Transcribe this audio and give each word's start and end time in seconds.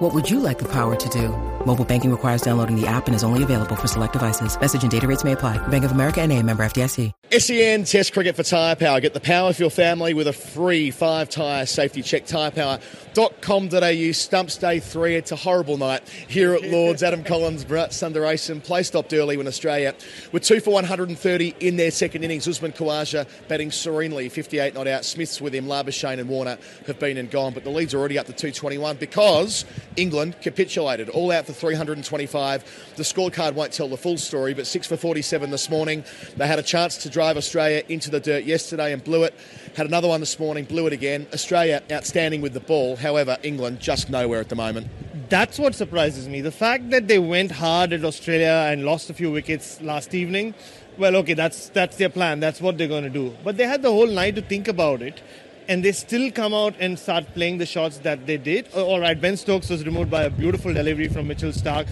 What 0.00 0.14
would 0.14 0.30
you 0.30 0.40
like 0.40 0.58
the 0.58 0.68
power 0.72 0.96
to 0.96 1.08
do? 1.10 1.28
Mobile 1.66 1.84
banking 1.84 2.10
requires 2.10 2.40
downloading 2.40 2.74
the 2.74 2.86
app 2.86 3.06
and 3.06 3.14
is 3.14 3.22
only 3.22 3.42
available 3.42 3.76
for 3.76 3.86
select 3.86 4.14
devices. 4.14 4.58
Message 4.58 4.82
and 4.82 4.90
data 4.90 5.06
rates 5.06 5.24
may 5.24 5.32
apply. 5.32 5.58
Bank 5.68 5.84
of 5.84 5.92
America 5.92 6.22
and 6.22 6.32
a 6.32 6.42
member 6.42 6.62
FDIC. 6.64 7.12
SEN 7.38 7.84
Test 7.84 8.12
Cricket 8.12 8.34
for 8.34 8.42
Tyre 8.42 8.74
Power. 8.74 8.98
Get 9.00 9.14
the 9.14 9.20
power 9.20 9.52
for 9.52 9.62
your 9.62 9.70
family 9.70 10.14
with 10.14 10.26
a 10.26 10.32
free 10.32 10.90
five 10.90 11.28
tyre 11.28 11.66
safety 11.66 12.02
check. 12.02 12.24
Tyrepower.com.au. 12.24 14.12
Stumps 14.12 14.56
day 14.56 14.80
three. 14.80 15.14
It's 15.16 15.30
a 15.30 15.36
horrible 15.36 15.76
night 15.76 16.08
here 16.08 16.54
at 16.54 16.62
Lords. 16.62 17.02
Adam 17.02 17.22
Collins, 17.22 17.64
Bharat 17.64 17.90
Sundaresan. 17.90 18.64
Play 18.64 18.82
stopped 18.82 19.12
early 19.12 19.36
when 19.36 19.46
Australia 19.46 19.94
were 20.32 20.40
two 20.40 20.60
for 20.60 20.70
130 20.72 21.54
in 21.60 21.76
their 21.76 21.90
second 21.90 22.24
innings. 22.24 22.48
Usman 22.48 22.72
Khawaja 22.72 23.28
batting 23.48 23.70
serenely, 23.70 24.28
58 24.28 24.74
not 24.74 24.88
out. 24.88 25.04
Smith's 25.04 25.40
with 25.40 25.54
him. 25.54 25.66
Labuschagne 25.66 26.18
and 26.18 26.28
Warner 26.28 26.58
have 26.86 26.98
been 26.98 27.18
and 27.18 27.30
gone, 27.30 27.52
but 27.52 27.64
the 27.64 27.70
lead's 27.70 27.94
already 27.94 28.18
up 28.18 28.26
to 28.26 28.32
221 28.32 28.96
because 28.96 29.64
England 29.96 30.36
capitulated. 30.40 31.08
All 31.08 31.30
out 31.32 31.46
for 31.46 31.52
325. 31.52 32.94
The 32.96 33.02
scorecard 33.02 33.54
won't 33.54 33.72
tell 33.72 33.88
the 33.88 33.96
full 33.96 34.18
story, 34.18 34.54
but 34.54 34.66
six 34.66 34.86
for 34.86 34.96
47 34.96 35.50
this 35.50 35.70
morning. 35.70 36.04
They 36.36 36.46
had 36.46 36.58
a 36.58 36.62
chance 36.62 36.96
to 36.98 37.10
drive 37.10 37.36
Australia 37.36 37.82
into 37.88 38.10
the 38.10 38.20
dirt 38.20 38.44
yesterday 38.44 38.92
and 38.92 39.02
blew 39.02 39.24
it. 39.24 39.34
Had 39.76 39.86
another 39.86 40.08
one 40.08 40.20
this 40.20 40.38
morning, 40.38 40.64
blew 40.64 40.86
it 40.86 40.92
again. 40.92 41.26
Australia 41.32 41.82
outstanding 41.90 42.40
with 42.40 42.54
the 42.54 42.60
ball. 42.60 42.96
However, 42.96 43.36
England 43.42 43.80
just 43.80 44.10
nowhere 44.10 44.40
at 44.40 44.48
the 44.48 44.56
moment. 44.56 44.88
That's 45.28 45.58
what 45.58 45.74
surprises 45.74 46.28
me. 46.28 46.40
The 46.40 46.50
fact 46.50 46.90
that 46.90 47.06
they 47.06 47.18
went 47.18 47.52
hard 47.52 47.92
at 47.92 48.04
Australia 48.04 48.68
and 48.70 48.84
lost 48.84 49.10
a 49.10 49.14
few 49.14 49.30
wickets 49.30 49.80
last 49.80 50.14
evening. 50.14 50.54
Well, 50.98 51.16
okay, 51.16 51.34
that's 51.34 51.68
that's 51.68 51.96
their 51.96 52.08
plan. 52.08 52.40
That's 52.40 52.60
what 52.60 52.76
they're 52.76 52.88
going 52.88 53.04
to 53.04 53.10
do. 53.10 53.34
But 53.44 53.56
they 53.56 53.66
had 53.66 53.82
the 53.82 53.90
whole 53.92 54.08
night 54.08 54.34
to 54.34 54.42
think 54.42 54.66
about 54.66 55.02
it 55.02 55.22
and 55.70 55.84
they 55.84 55.92
still 55.92 56.32
come 56.32 56.52
out 56.52 56.74
and 56.80 56.98
start 56.98 57.32
playing 57.32 57.58
the 57.58 57.64
shots 57.64 57.98
that 57.98 58.26
they 58.26 58.36
did. 58.36 58.66
Uh, 58.74 58.84
all 58.84 58.98
right, 58.98 59.18
Ben 59.20 59.36
Stokes 59.36 59.70
was 59.70 59.84
removed 59.86 60.10
by 60.10 60.24
a 60.24 60.30
beautiful 60.30 60.74
delivery 60.74 61.06
from 61.06 61.28
Mitchell 61.28 61.52
Starc. 61.52 61.86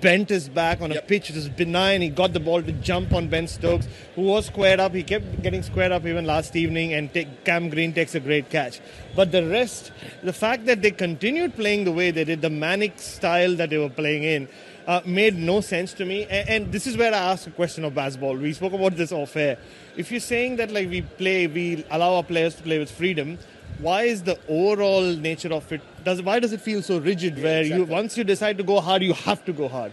Bent 0.00 0.30
his 0.30 0.48
back 0.48 0.80
on 0.80 0.90
a 0.90 0.94
Yep. 0.94 1.06
pitch 1.08 1.28
which 1.28 1.36
is 1.36 1.48
benign. 1.48 2.00
He 2.00 2.08
got 2.08 2.32
the 2.32 2.40
ball 2.40 2.60
to 2.60 2.72
jump 2.72 3.12
on 3.12 3.28
Ben 3.28 3.46
Stokes, 3.46 3.86
who 4.16 4.22
was 4.22 4.46
squared 4.46 4.80
up. 4.80 4.94
He 4.94 5.04
kept 5.04 5.42
getting 5.42 5.62
squared 5.62 5.92
up 5.92 6.06
even 6.06 6.24
last 6.24 6.56
evening, 6.56 6.92
and 6.92 7.12
take, 7.14 7.44
Cam 7.44 7.68
Green 7.68 7.92
takes 7.92 8.16
a 8.16 8.20
great 8.20 8.50
catch. 8.50 8.80
But 9.14 9.30
the 9.30 9.46
rest, 9.46 9.92
the 10.24 10.32
fact 10.32 10.66
that 10.66 10.82
they 10.82 10.90
continued 10.90 11.54
playing 11.54 11.84
the 11.84 11.92
way 11.92 12.10
they 12.10 12.24
did, 12.24 12.42
the 12.42 12.50
manic 12.50 12.98
style 12.98 13.54
that 13.56 13.70
they 13.70 13.78
were 13.78 13.90
playing 13.90 14.24
in, 14.24 14.48
uh, 14.90 15.00
made 15.06 15.36
no 15.36 15.60
sense 15.60 15.92
to 15.92 16.04
me. 16.04 16.24
And, 16.24 16.48
and 16.48 16.72
this 16.72 16.86
is 16.86 16.96
where 16.96 17.14
I 17.14 17.18
ask 17.32 17.46
a 17.46 17.52
question 17.52 17.84
of 17.84 17.92
Bazball. 17.92 18.40
We 18.40 18.52
spoke 18.52 18.72
about 18.72 18.96
this 18.96 19.12
off 19.12 19.36
air. 19.36 19.56
If 19.96 20.10
you're 20.10 20.26
saying 20.34 20.56
that 20.56 20.72
like 20.72 20.88
we 20.88 21.02
play, 21.02 21.46
we 21.46 21.84
allow 21.90 22.14
our 22.14 22.24
players 22.24 22.56
to 22.56 22.62
play 22.64 22.78
with 22.80 22.90
freedom, 22.90 23.38
why 23.78 24.02
is 24.02 24.24
the 24.24 24.36
overall 24.48 25.14
nature 25.14 25.52
of 25.52 25.70
it? 25.72 25.80
Does 26.04 26.22
why 26.22 26.40
does 26.40 26.52
it 26.52 26.60
feel 26.60 26.82
so 26.82 26.98
rigid? 26.98 27.40
where 27.40 27.62
you 27.62 27.84
once 27.84 28.18
you 28.18 28.24
decide 28.24 28.58
to 28.58 28.64
go 28.64 28.80
hard, 28.80 29.02
you 29.02 29.14
have 29.14 29.44
to 29.44 29.52
go 29.52 29.68
hard. 29.68 29.92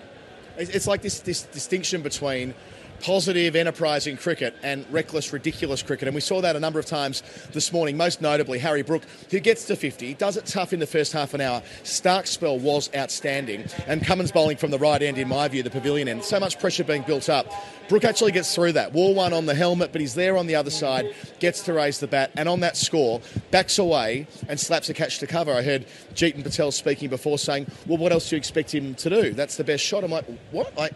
It's 0.57 0.71
it's 0.71 0.87
like 0.87 1.03
this, 1.03 1.19
this 1.19 1.43
distinction 1.43 2.01
between 2.01 2.55
positive, 2.99 3.55
enterprising 3.55 4.17
cricket 4.17 4.55
and 4.63 4.85
reckless, 4.91 5.31
ridiculous 5.33 5.81
cricket. 5.83 6.07
And 6.07 6.15
we 6.15 6.21
saw 6.21 6.41
that 6.41 6.55
a 6.55 6.59
number 6.59 6.79
of 6.79 6.85
times 6.85 7.23
this 7.51 7.71
morning, 7.71 7.97
most 7.97 8.21
notably 8.21 8.59
Harry 8.59 8.81
Brook, 8.81 9.03
who 9.31 9.39
gets 9.39 9.65
to 9.65 9.75
50, 9.75 10.15
does 10.15 10.37
it 10.37 10.45
tough 10.45 10.73
in 10.73 10.79
the 10.79 10.87
first 10.87 11.13
half 11.13 11.33
an 11.33 11.41
hour. 11.41 11.61
Starc's 11.83 12.31
spell 12.31 12.57
was 12.59 12.89
outstanding. 12.95 13.65
And 13.87 14.03
Cummins 14.03 14.31
bowling 14.31 14.57
from 14.57 14.71
the 14.71 14.79
right 14.79 15.01
end, 15.01 15.17
in 15.17 15.27
my 15.27 15.47
view, 15.47 15.63
the 15.63 15.69
pavilion 15.69 16.07
end. 16.07 16.23
So 16.23 16.39
much 16.39 16.59
pressure 16.59 16.83
being 16.83 17.03
built 17.03 17.29
up. 17.29 17.51
Brook 17.89 18.03
actually 18.03 18.33
gets 18.33 18.53
through 18.53 18.73
that. 18.73 18.91
Wall 18.93 19.13
one 19.13 19.33
on 19.33 19.45
the 19.45 19.55
helmet, 19.55 19.91
but 19.91 20.01
he's 20.01 20.13
there 20.13 20.37
on 20.37 20.47
the 20.47 20.55
other 20.55 20.69
side, 20.69 21.13
gets 21.39 21.61
to 21.63 21.73
raise 21.73 21.99
the 21.99 22.07
bat, 22.07 22.31
and 22.35 22.49
on 22.49 22.59
that 22.59 22.75
score, 22.75 23.21
backs 23.51 23.79
away 23.79 24.27
and 24.49 24.59
slaps 24.59 24.89
a 24.89 24.93
catch 24.93 25.19
to 25.19 25.27
cover. 25.27 25.53
I 25.53 25.61
heard 25.61 25.85
Jeetan 26.13 26.43
Patel 26.43 26.71
speaking 26.71 27.09
before 27.09 27.37
saying, 27.37 27.67
Well, 27.85 27.97
what 27.97 28.11
else 28.11 28.29
do 28.29 28.35
you 28.35 28.37
expect 28.37 28.73
him 28.73 28.95
to 28.95 29.09
do? 29.09 29.31
That's 29.31 29.55
the 29.55 29.63
best 29.63 29.83
shot. 29.83 30.03
I'm 30.03 30.11
like, 30.11 30.25
What? 30.51 30.75
Like. 30.77 30.93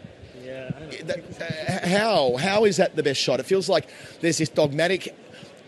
Uh, 1.00 1.88
how 1.88 2.36
how 2.36 2.64
is 2.64 2.76
that 2.76 2.96
the 2.96 3.02
best 3.02 3.20
shot? 3.20 3.40
It 3.40 3.46
feels 3.46 3.68
like 3.68 3.88
there's 4.20 4.38
this 4.38 4.48
dogmatic 4.48 5.14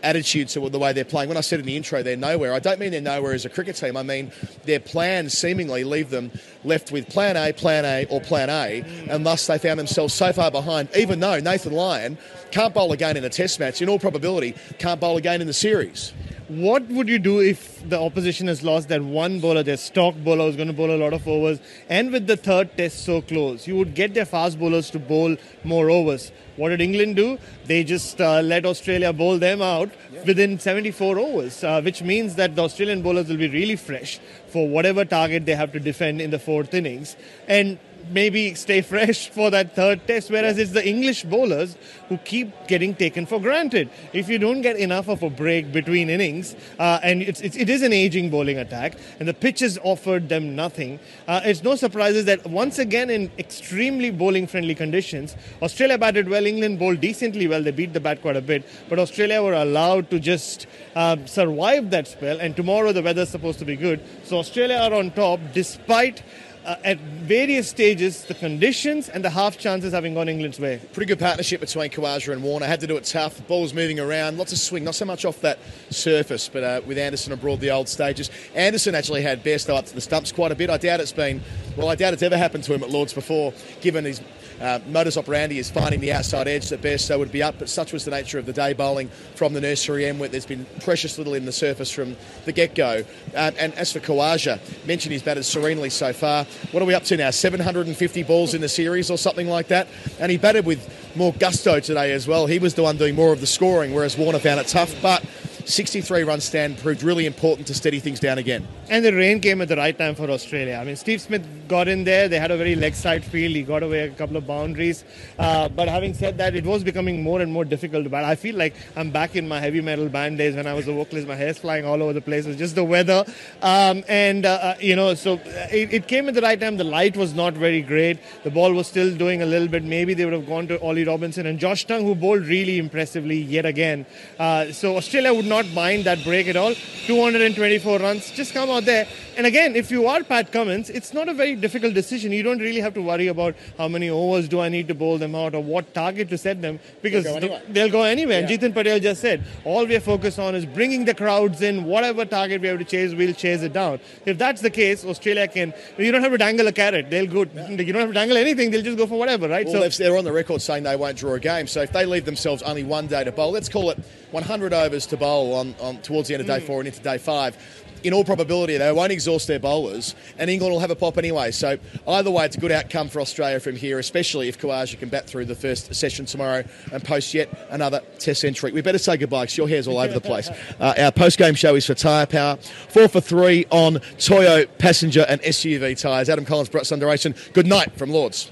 attitude 0.03 0.47
to 0.49 0.69
the 0.69 0.77
way 0.77 0.93
they're 0.93 1.03
playing. 1.03 1.29
When 1.29 1.37
I 1.37 1.41
said 1.41 1.59
in 1.59 1.65
the 1.65 1.75
intro 1.75 2.03
they're 2.03 2.15
nowhere, 2.15 2.53
I 2.53 2.59
don't 2.59 2.79
mean 2.79 2.91
they're 2.91 3.01
nowhere 3.01 3.33
as 3.33 3.45
a 3.45 3.49
cricket 3.49 3.75
team. 3.75 3.97
I 3.97 4.03
mean 4.03 4.31
their 4.65 4.79
plans 4.79 5.37
seemingly 5.37 5.83
leave 5.83 6.09
them 6.09 6.31
left 6.63 6.91
with 6.91 7.09
plan 7.09 7.35
A, 7.35 7.51
plan 7.53 7.85
A, 7.85 8.05
or 8.05 8.21
plan 8.21 8.49
A, 8.49 8.83
and 9.09 9.25
thus 9.25 9.47
they 9.47 9.57
found 9.57 9.79
themselves 9.79 10.13
so 10.13 10.31
far 10.31 10.51
behind. 10.51 10.89
Even 10.95 11.19
though 11.19 11.39
Nathan 11.39 11.73
Lyon 11.73 12.17
can't 12.51 12.73
bowl 12.73 12.91
again 12.91 13.17
in 13.17 13.25
a 13.25 13.29
Test 13.29 13.59
match, 13.59 13.81
in 13.81 13.89
all 13.89 13.99
probability 13.99 14.55
can't 14.77 14.99
bowl 14.99 15.17
again 15.17 15.41
in 15.41 15.47
the 15.47 15.53
series. 15.53 16.13
What 16.47 16.87
would 16.89 17.09
you 17.09 17.17
do 17.17 17.39
if 17.39 17.89
the 17.89 17.99
opposition 17.99 18.45
has 18.49 18.61
lost 18.61 18.89
that 18.89 19.01
one 19.01 19.39
bowler, 19.39 19.63
their 19.63 19.77
stock 19.77 20.13
bowler 20.13 20.45
who's 20.45 20.55
going 20.55 20.67
to 20.67 20.75
bowl 20.75 20.91
a 20.91 20.95
lot 20.95 21.11
of 21.11 21.27
overs, 21.27 21.59
and 21.89 22.11
with 22.11 22.27
the 22.27 22.37
third 22.37 22.77
test 22.77 23.03
so 23.03 23.23
close, 23.23 23.67
you 23.67 23.75
would 23.77 23.95
get 23.95 24.13
their 24.13 24.25
fast 24.25 24.59
bowlers 24.59 24.91
to 24.91 24.99
bowl 24.99 25.37
more 25.63 25.89
overs. 25.89 26.31
What 26.55 26.69
did 26.69 26.81
England 26.81 27.15
do? 27.15 27.39
They 27.65 27.83
just 27.83 28.21
uh, 28.21 28.41
let 28.41 28.63
Australia 28.63 29.11
bowl 29.11 29.39
them 29.39 29.63
out 29.63 29.89
within 30.27 30.59
74 30.59 31.17
overs, 31.17 31.63
uh, 31.63 31.81
which 31.81 32.03
means 32.03 32.35
that 32.35 32.55
the 32.55 32.61
Australian 32.61 33.01
bowlers 33.01 33.27
will 33.27 33.37
be 33.37 33.49
really 33.49 33.75
fresh 33.75 34.19
for 34.49 34.67
whatever 34.67 35.03
target 35.03 35.47
they 35.47 35.55
have 35.55 35.71
to 35.71 35.79
defend 35.79 36.21
in 36.21 36.29
the 36.29 36.37
fourth 36.37 36.75
innings. 36.75 37.15
And 37.47 37.79
maybe 38.09 38.53
stay 38.55 38.81
fresh 38.81 39.29
for 39.29 39.49
that 39.51 39.75
third 39.75 40.05
test, 40.07 40.29
whereas 40.29 40.57
it's 40.57 40.71
the 40.71 40.87
English 40.87 41.23
bowlers 41.23 41.77
who 42.09 42.17
keep 42.19 42.51
getting 42.67 42.93
taken 42.93 43.25
for 43.25 43.39
granted. 43.39 43.89
If 44.13 44.29
you 44.29 44.39
don't 44.39 44.61
get 44.61 44.77
enough 44.77 45.07
of 45.07 45.23
a 45.23 45.29
break 45.29 45.71
between 45.71 46.09
innings, 46.09 46.55
uh, 46.79 46.99
and 47.03 47.21
it's, 47.21 47.41
it's, 47.41 47.57
it 47.57 47.69
is 47.69 47.81
an 47.81 47.93
aging 47.93 48.29
bowling 48.29 48.57
attack, 48.57 48.95
and 49.19 49.27
the 49.27 49.33
pitches 49.33 49.77
offered 49.83 50.29
them 50.29 50.55
nothing, 50.55 50.99
uh, 51.27 51.41
it's 51.43 51.63
no 51.63 51.75
surprises 51.75 52.25
that 52.25 52.45
once 52.47 52.79
again 52.79 53.09
in 53.09 53.31
extremely 53.37 54.11
bowling 54.11 54.47
friendly 54.47 54.75
conditions, 54.75 55.35
Australia 55.61 55.97
batted 55.97 56.29
well, 56.29 56.45
England 56.45 56.79
bowled 56.79 57.01
decently 57.01 57.47
well, 57.47 57.63
they 57.63 57.71
beat 57.71 57.93
the 57.93 57.99
bat 57.99 58.21
quite 58.21 58.35
a 58.35 58.41
bit, 58.41 58.63
but 58.89 58.99
Australia 58.99 59.41
were 59.41 59.53
allowed 59.53 60.09
to 60.09 60.19
just 60.19 60.67
um, 60.95 61.25
survive 61.27 61.89
that 61.89 62.07
spell, 62.07 62.39
and 62.39 62.55
tomorrow 62.55 62.91
the 62.91 63.01
weather's 63.01 63.29
supposed 63.29 63.59
to 63.59 63.65
be 63.65 63.75
good. 63.75 63.99
So 64.23 64.37
Australia 64.37 64.77
are 64.77 64.93
on 64.93 65.11
top 65.11 65.39
despite 65.53 66.23
uh, 66.65 66.75
at 66.83 66.97
various 66.99 67.69
stages, 67.69 68.23
the 68.25 68.33
conditions 68.33 69.07
and 69.07 69.23
the 69.23 69.29
half 69.29 69.57
chances 69.57 69.93
having 69.93 70.13
gone 70.15 70.27
England's 70.27 70.59
way. 70.59 70.81
Pretty 70.93 71.07
good 71.07 71.19
partnership 71.19 71.61
between 71.61 71.89
Khawaja 71.91 72.33
and 72.33 72.43
Warner. 72.43 72.65
Had 72.65 72.79
to 72.81 72.87
do 72.87 72.97
it 72.97 73.03
tough. 73.03 73.35
The 73.35 73.43
ball 73.43 73.61
was 73.61 73.73
moving 73.73 73.99
around. 73.99 74.37
Lots 74.37 74.51
of 74.51 74.57
swing. 74.57 74.83
Not 74.83 74.95
so 74.95 75.05
much 75.05 75.25
off 75.25 75.41
that 75.41 75.59
surface, 75.89 76.49
but 76.49 76.63
uh, 76.63 76.81
with 76.85 76.97
Anderson 76.97 77.33
abroad 77.33 77.59
the 77.59 77.71
old 77.71 77.87
stages. 77.87 78.29
Anderson 78.55 78.95
actually 78.95 79.21
had 79.21 79.43
Bairstow 79.43 79.77
up 79.77 79.85
to 79.85 79.95
the 79.95 80.01
stumps 80.01 80.31
quite 80.31 80.51
a 80.51 80.55
bit. 80.55 80.69
I 80.69 80.77
doubt 80.77 80.99
it's 80.99 81.11
been, 81.11 81.41
well, 81.77 81.89
I 81.89 81.95
doubt 81.95 82.13
it's 82.13 82.23
ever 82.23 82.37
happened 82.37 82.63
to 82.65 82.73
him 82.73 82.83
at 82.83 82.89
Lords 82.89 83.13
before, 83.13 83.53
given 83.81 84.05
his 84.05 84.21
uh, 84.61 84.79
modus 84.87 85.17
operandi 85.17 85.59
is 85.59 85.69
finding 85.69 85.99
the 85.99 86.13
outside 86.13 86.47
edge 86.47 86.69
that 86.69 86.81
Bairstow 86.81 87.19
would 87.19 87.31
be 87.31 87.43
up. 87.43 87.55
But 87.59 87.69
such 87.69 87.91
was 87.93 88.05
the 88.05 88.11
nature 88.11 88.39
of 88.39 88.45
the 88.45 88.53
day 88.53 88.73
bowling 88.73 89.09
from 89.35 89.53
the 89.53 89.61
nursery 89.61 90.05
end, 90.05 90.19
where 90.19 90.29
there's 90.29 90.45
been 90.45 90.65
precious 90.81 91.17
little 91.17 91.33
in 91.33 91.45
the 91.45 91.51
surface 91.51 91.91
from 91.91 92.15
the 92.45 92.51
get 92.51 92.75
go. 92.75 93.03
Um, 93.35 93.53
and 93.59 93.73
as 93.75 93.91
for 93.91 93.99
Khawaja, 93.99 94.59
mentioned 94.85 95.11
he's 95.11 95.23
batted 95.23 95.45
serenely 95.45 95.89
so 95.89 96.13
far. 96.13 96.45
What 96.71 96.81
are 96.81 96.85
we 96.85 96.93
up 96.93 97.03
to 97.05 97.17
now? 97.17 97.29
750 97.29 98.23
balls 98.23 98.53
in 98.53 98.61
the 98.61 98.69
series 98.69 99.09
or 99.09 99.17
something 99.17 99.47
like 99.47 99.67
that. 99.69 99.87
And 100.19 100.31
he 100.31 100.37
batted 100.37 100.65
with 100.65 100.87
more 101.15 101.33
gusto 101.33 101.79
today 101.79 102.11
as 102.11 102.27
well. 102.27 102.47
He 102.47 102.59
was 102.59 102.73
the 102.73 102.83
one 102.83 102.97
doing 102.97 103.15
more 103.15 103.31
of 103.31 103.39
the 103.39 103.47
scoring, 103.47 103.93
whereas 103.93 104.17
Warner 104.17 104.39
found 104.39 104.59
it 104.59 104.67
tough. 104.67 104.93
But 105.01 105.23
63 105.65 106.23
run 106.23 106.39
stand 106.39 106.77
proved 106.77 107.03
really 107.03 107.25
important 107.25 107.67
to 107.67 107.73
steady 107.73 107.99
things 107.99 108.19
down 108.19 108.37
again. 108.37 108.67
And 108.87 109.03
the 109.03 109.13
rain 109.13 109.39
came 109.39 109.61
at 109.61 109.67
the 109.67 109.75
right 109.75 109.97
time 109.97 110.13
for 110.13 110.29
Australia. 110.29 110.77
I 110.79 110.83
mean, 110.83 110.95
Steve 110.95 111.19
Smith 111.19 111.43
got 111.67 111.87
in 111.87 112.03
there. 112.03 112.27
They 112.27 112.39
had 112.39 112.51
a 112.51 112.57
very 112.57 112.75
leg 112.75 112.93
side 112.93 113.23
field. 113.23 113.55
He 113.55 113.63
got 113.63 113.81
away 113.81 114.01
a 114.01 114.11
couple 114.11 114.37
of 114.37 114.45
boundaries. 114.45 115.03
Uh, 115.39 115.67
but 115.69 115.87
having 115.87 116.13
said 116.13 116.37
that, 116.37 116.55
it 116.55 116.65
was 116.65 116.83
becoming 116.83 117.23
more 117.23 117.41
and 117.41 117.51
more 117.51 117.65
difficult 117.65 118.03
to 118.03 118.09
bat. 118.09 118.23
I 118.23 118.35
feel 118.35 118.55
like 118.55 118.75
I'm 118.95 119.09
back 119.09 119.35
in 119.35 119.47
my 119.47 119.59
heavy 119.59 119.81
metal 119.81 120.07
band 120.07 120.37
days 120.37 120.55
when 120.55 120.67
I 120.67 120.73
was 120.73 120.87
a 120.87 120.93
vocalist. 120.93 121.27
My 121.27 121.35
hair's 121.35 121.57
flying 121.57 121.85
all 121.85 122.01
over 122.03 122.13
the 122.13 122.21
place. 122.21 122.45
It 122.45 122.49
was 122.49 122.57
just 122.57 122.75
the 122.75 122.83
weather. 122.83 123.25
Um, 123.63 124.03
and, 124.07 124.45
uh, 124.45 124.59
uh, 124.61 124.75
you 124.79 124.95
know, 124.95 125.15
so 125.15 125.39
it, 125.71 125.93
it 125.93 126.07
came 126.07 126.27
at 126.27 126.35
the 126.35 126.41
right 126.41 126.59
time. 126.59 126.77
The 126.77 126.83
light 126.83 127.17
was 127.17 127.33
not 127.33 127.53
very 127.55 127.81
great. 127.81 128.19
The 128.43 128.51
ball 128.51 128.71
was 128.71 128.85
still 128.87 129.15
doing 129.15 129.41
a 129.41 129.47
little 129.47 129.67
bit. 129.67 129.83
Maybe 129.83 130.13
they 130.13 130.25
would 130.25 130.33
have 130.33 130.47
gone 130.47 130.67
to 130.67 130.79
Ollie 130.79 131.05
Robinson 131.05 131.47
and 131.47 131.57
Josh 131.57 131.85
Tongue, 131.85 132.03
who 132.03 132.13
bowled 132.13 132.45
really 132.45 132.77
impressively 132.77 133.37
yet 133.37 133.65
again. 133.65 134.05
Uh, 134.37 134.71
so 134.71 134.97
Australia 134.97 135.33
would 135.33 135.45
not 135.45 135.54
not 135.55 135.65
mind 135.73 136.03
that 136.05 136.23
break 136.23 136.47
at 136.47 136.55
all. 136.55 136.73
224 137.07 137.99
runs, 137.99 138.31
just 138.31 138.53
come 138.53 138.69
out 138.69 138.83
there. 138.85 139.07
And 139.37 139.45
again, 139.45 139.75
if 139.75 139.91
you 139.91 140.07
are 140.07 140.23
Pat 140.23 140.51
Cummins, 140.51 140.89
it's 140.89 141.13
not 141.13 141.29
a 141.29 141.33
very 141.33 141.55
difficult 141.55 141.93
decision. 141.93 142.31
You 142.31 142.41
don't 142.41 142.59
really 142.59 142.79
have 142.79 142.93
to 142.95 143.01
worry 143.01 143.27
about 143.27 143.55
how 143.77 143.87
many 143.87 144.09
overs 144.09 144.47
do 144.47 144.59
I 144.59 144.69
need 144.69 144.87
to 144.87 144.95
bowl 144.95 145.17
them 145.17 145.35
out 145.35 145.53
or 145.53 145.61
what 145.61 145.93
target 145.93 146.29
to 146.29 146.37
set 146.37 146.61
them 146.61 146.79
because 147.01 147.23
They'll 147.25 147.33
go 147.33 147.37
anywhere. 147.45 147.61
they'll 147.69 147.89
go 147.91 148.03
anywhere. 148.03 148.39
And 148.39 148.49
Yeah. 148.49 148.57
Jeetan 148.57 148.73
Patel 148.73 148.99
just 148.99 149.21
said, 149.21 149.43
all 149.65 149.85
we 149.85 149.95
are 149.95 149.99
focused 149.99 150.39
on 150.39 150.55
is 150.55 150.65
bringing 150.65 151.05
the 151.05 151.13
crowds 151.13 151.61
in. 151.61 151.83
Whatever 151.85 152.25
target 152.25 152.61
we 152.61 152.67
have 152.69 152.79
to 152.79 152.85
chase, 152.85 153.13
we'll 153.13 153.33
chase 153.33 153.61
it 153.61 153.73
down. 153.73 153.99
If 154.25 154.37
that's 154.37 154.61
the 154.61 154.69
case, 154.71 155.05
Australia 155.05 155.47
can. 155.47 155.73
You 155.97 156.11
don't 156.11 156.21
have 156.23 156.31
to 156.31 156.37
dangle 156.37 156.67
a 156.67 156.71
carrot. 156.71 157.09
They'll 157.09 157.27
go. 157.27 157.41
You 157.41 157.93
don't 157.93 158.01
have 158.01 158.09
to 158.09 158.13
dangle 158.13 158.37
anything. 158.37 158.71
They'll 158.71 158.81
just 158.81 158.97
go 158.97 159.05
for 159.05 159.19
whatever, 159.19 159.47
right? 159.47 159.67
Well, 159.67 159.81
they've- 159.81 159.95
they're 159.97 160.17
on 160.17 160.23
the 160.25 160.31
record 160.31 160.61
saying 160.61 160.83
they 160.83 160.95
won't 160.95 161.17
draw 161.17 161.33
a 161.35 161.39
game. 161.39 161.67
So 161.67 161.81
if 161.81 161.91
they 161.91 162.05
leave 162.05 162.25
themselves 162.25 162.61
only 162.63 162.83
one 162.83 163.07
day 163.07 163.23
to 163.23 163.31
bowl, 163.31 163.51
let's 163.51 163.69
call 163.69 163.89
it 163.91 163.99
100 164.31 164.73
overs 164.73 165.05
to 165.07 165.17
bowl 165.17 165.44
on, 165.53 165.75
on 165.79 165.97
towards 165.97 166.27
the 166.27 166.33
end 166.33 166.41
of 166.41 166.47
day 166.47 166.59
four 166.59 166.79
and 166.79 166.87
into 166.87 166.99
day 167.01 167.17
five. 167.17 167.57
In 168.03 168.13
all 168.13 168.23
probability, 168.23 168.77
they 168.77 168.91
won't 168.91 169.11
exhaust 169.11 169.47
their 169.47 169.57
bowlers, 169.57 170.13
and 170.37 170.47
England 170.47 170.71
will 170.71 170.79
have 170.79 170.91
a 170.91 170.95
pop 170.95 171.17
anyway. 171.17 171.49
So 171.49 171.79
either 172.07 172.29
way, 172.29 172.45
it's 172.45 172.55
a 172.55 172.59
good 172.59 172.71
outcome 172.71 173.09
for 173.09 173.19
Australia 173.19 173.59
from 173.59 173.75
here, 173.75 173.97
especially 173.97 174.47
if 174.47 174.59
Khawaja 174.59 174.99
can 174.99 175.09
bat 175.09 175.25
through 175.25 175.45
the 175.45 175.55
first 175.55 175.93
session 175.95 176.27
tomorrow 176.27 176.63
and 176.91 177.03
post 177.03 177.33
yet 177.33 177.49
another 177.71 178.01
Test 178.19 178.41
century. 178.41 178.71
We 178.71 178.81
better 178.81 178.99
say 178.99 179.17
goodbye 179.17 179.45
because 179.45 179.57
your 179.57 179.67
hair's 179.67 179.87
all 179.87 179.97
over 179.97 180.13
the 180.13 180.21
place. 180.21 180.49
Uh, 180.79 180.93
our 180.97 181.11
post-game 181.11 181.55
show 181.55 181.75
is 181.75 181.85
for 181.85 181.93
Tyre 181.93 182.25
Power, 182.25 182.57
four 182.57 183.07
for 183.07 183.21
three 183.21 183.65
on 183.69 183.99
Toyo 184.17 184.65
passenger 184.65 185.25
and 185.29 185.41
SUV 185.41 185.99
tyres. 185.99 186.27
Adam 186.27 186.43
Collins, 186.43 186.69
Bharat 186.69 186.81
Sundaresan. 186.81 187.53
Good 187.53 187.67
night 187.67 187.97
from 187.97 188.09
Lords. 188.09 188.51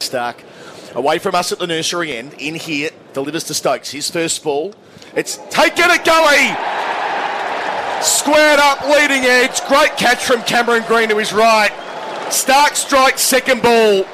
Starc 0.00 0.42
away 0.96 1.18
from 1.18 1.34
us 1.34 1.52
at 1.52 1.58
the 1.58 1.66
nursery 1.66 2.16
end. 2.16 2.34
In 2.38 2.54
here, 2.54 2.90
delivers 3.12 3.44
to 3.44 3.54
Stokes. 3.54 3.90
His 3.90 4.10
first 4.10 4.42
ball. 4.42 4.74
It's 5.14 5.36
taken 5.50 5.84
at 5.84 6.04
gully. 6.04 6.50
Squared 8.02 8.58
up, 8.58 8.82
leading 8.82 9.24
edge. 9.24 9.60
Great 9.68 9.96
catch 9.96 10.24
from 10.24 10.42
Cameron 10.42 10.82
Green 10.88 11.10
to 11.10 11.18
his 11.18 11.32
right. 11.32 11.70
Starc 12.28 12.74
strikes 12.74 13.20
second 13.20 13.62
ball. 13.62 14.04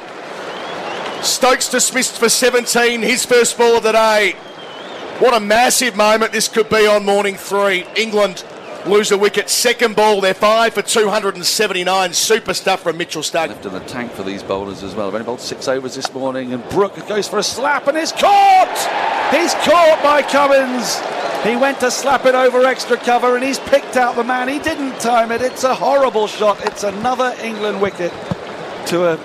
Stokes 1.22 1.68
dismissed 1.68 2.18
for 2.18 2.28
17. 2.28 3.00
His 3.00 3.24
first 3.24 3.56
ball 3.56 3.76
of 3.76 3.84
the 3.84 3.92
day. 3.92 4.32
What 5.20 5.34
a 5.34 5.40
massive 5.40 5.94
moment 5.94 6.32
this 6.32 6.48
could 6.48 6.68
be 6.68 6.86
on 6.86 7.04
morning 7.04 7.36
three. 7.36 7.84
England 7.96 8.44
lose 8.86 9.12
wicket. 9.12 9.48
Second 9.48 9.96
ball, 9.96 10.20
they're 10.20 10.34
five 10.34 10.74
for 10.74 10.82
279. 10.82 12.12
Super 12.12 12.54
stuff 12.54 12.82
from 12.82 12.96
Mitchell 12.96 13.22
Starc. 13.22 13.48
left 13.48 13.66
in 13.66 13.72
the 13.72 13.80
tank 13.80 14.12
for 14.12 14.22
these 14.22 14.42
bowlers 14.42 14.82
as 14.82 14.94
well. 14.94 15.06
They've 15.06 15.14
only 15.14 15.26
bowled 15.26 15.40
six 15.40 15.68
overs 15.68 15.94
this 15.94 16.12
morning, 16.12 16.52
and 16.52 16.66
Brook 16.70 16.94
goes 17.06 17.28
for 17.28 17.38
a 17.38 17.42
slap 17.42 17.86
and 17.86 17.96
is 17.96 18.12
caught. 18.12 19.30
He's 19.30 19.54
caught 19.54 20.00
by 20.02 20.22
Cummins. 20.22 21.00
He 21.44 21.56
went 21.56 21.80
to 21.80 21.90
slap 21.90 22.24
it 22.26 22.34
over 22.34 22.64
extra 22.64 22.96
cover, 22.96 23.34
and 23.34 23.44
he's 23.44 23.58
picked 23.58 23.96
out 23.96 24.16
the 24.16 24.24
man. 24.24 24.48
He 24.48 24.58
didn't 24.58 25.00
time 25.00 25.32
it. 25.32 25.42
It's 25.42 25.64
a 25.64 25.74
horrible 25.74 26.26
shot. 26.26 26.64
It's 26.64 26.84
another 26.84 27.34
England 27.42 27.80
wicket 27.80 28.12
to 28.86 29.12
a 29.12 29.16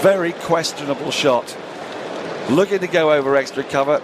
very 0.00 0.32
questionable 0.32 1.10
shot. 1.10 1.56
Looking 2.50 2.80
to 2.80 2.86
go 2.86 3.12
over 3.12 3.36
extra 3.36 3.64
cover. 3.64 4.02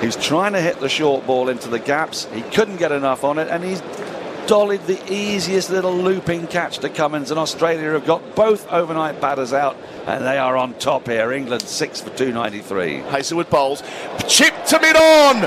He's 0.00 0.16
trying 0.16 0.52
to 0.52 0.60
hit 0.60 0.80
the 0.80 0.88
short 0.88 1.26
ball 1.26 1.48
into 1.48 1.68
the 1.68 1.78
gaps. 1.78 2.26
He 2.32 2.42
couldn't 2.42 2.76
get 2.76 2.92
enough 2.92 3.24
on 3.24 3.38
it, 3.38 3.48
and 3.48 3.64
he's 3.64 3.82
dollied 4.46 4.82
the 4.86 5.00
easiest 5.12 5.70
little 5.70 5.94
looping 5.94 6.46
catch 6.46 6.78
to 6.78 6.88
Cummins. 6.88 7.30
And 7.30 7.40
Australia 7.40 7.92
have 7.92 8.06
got 8.06 8.36
both 8.36 8.70
overnight 8.70 9.20
batters 9.20 9.52
out, 9.52 9.76
and 10.06 10.24
they 10.24 10.38
are 10.38 10.56
on 10.56 10.74
top 10.74 11.06
here. 11.06 11.32
England 11.32 11.62
six 11.62 12.00
for 12.00 12.10
293. 12.10 12.98
Hazlewood 13.10 13.50
bowls. 13.50 13.82
Chip 14.28 14.54
to 14.66 14.80
mid 14.80 14.96
on. 14.96 15.42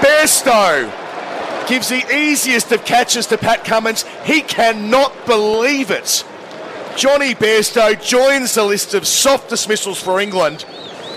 Bairstow 0.00 0.92
gives 1.68 1.88
the 1.88 2.04
easiest 2.14 2.70
of 2.72 2.84
catches 2.84 3.26
to 3.26 3.38
Pat 3.38 3.64
Cummins. 3.64 4.04
He 4.24 4.42
cannot 4.42 5.26
believe 5.26 5.90
it. 5.90 6.24
Jonny 6.96 7.34
Bairstow 7.34 8.02
joins 8.02 8.54
the 8.54 8.64
list 8.64 8.94
of 8.94 9.06
soft 9.06 9.50
dismissals 9.50 10.00
for 10.00 10.20
England. 10.20 10.64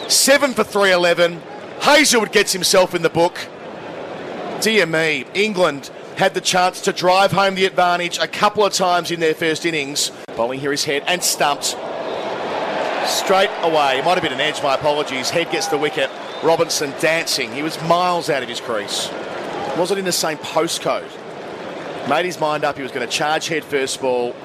Seven 0.07 0.53
for 0.53 0.63
311. 0.63 1.41
Hazlewood 1.81 2.33
gets 2.33 2.51
himself 2.51 2.93
in 2.93 3.01
the 3.01 3.09
book. 3.09 3.37
Dear 4.61 4.85
me, 4.85 5.25
England 5.33 5.89
had 6.17 6.33
the 6.33 6.41
chance 6.41 6.81
to 6.81 6.91
drive 6.91 7.31
home 7.31 7.55
the 7.55 7.65
advantage 7.65 8.17
a 8.17 8.27
couple 8.27 8.65
of 8.65 8.73
times 8.73 9.09
in 9.09 9.21
their 9.21 9.33
first 9.33 9.65
innings. 9.65 10.11
Bowling 10.35 10.59
here 10.59 10.71
his 10.71 10.83
head 10.83 11.03
and 11.07 11.23
stumped. 11.23 11.77
Straight 13.07 13.49
away. 13.61 13.99
It 13.99 14.05
might 14.05 14.15
have 14.15 14.23
been 14.23 14.33
an 14.33 14.41
edge, 14.41 14.61
my 14.61 14.75
apologies. 14.75 15.29
Head 15.29 15.51
gets 15.51 15.67
the 15.67 15.77
wicket. 15.77 16.09
Robinson 16.43 16.93
dancing. 16.99 17.53
He 17.53 17.63
was 17.63 17.81
miles 17.83 18.29
out 18.29 18.43
of 18.43 18.49
his 18.49 18.59
crease. 18.59 19.09
Wasn't 19.77 19.97
in 19.97 20.05
the 20.05 20.11
same 20.11 20.37
postcode. 20.39 21.09
Made 22.09 22.25
his 22.25 22.41
mind 22.41 22.65
up. 22.65 22.75
He 22.75 22.83
was 22.83 22.91
going 22.91 23.07
to 23.07 23.11
charge 23.11 23.47
head 23.47 23.63
first 23.63 24.01
ball. 24.01 24.35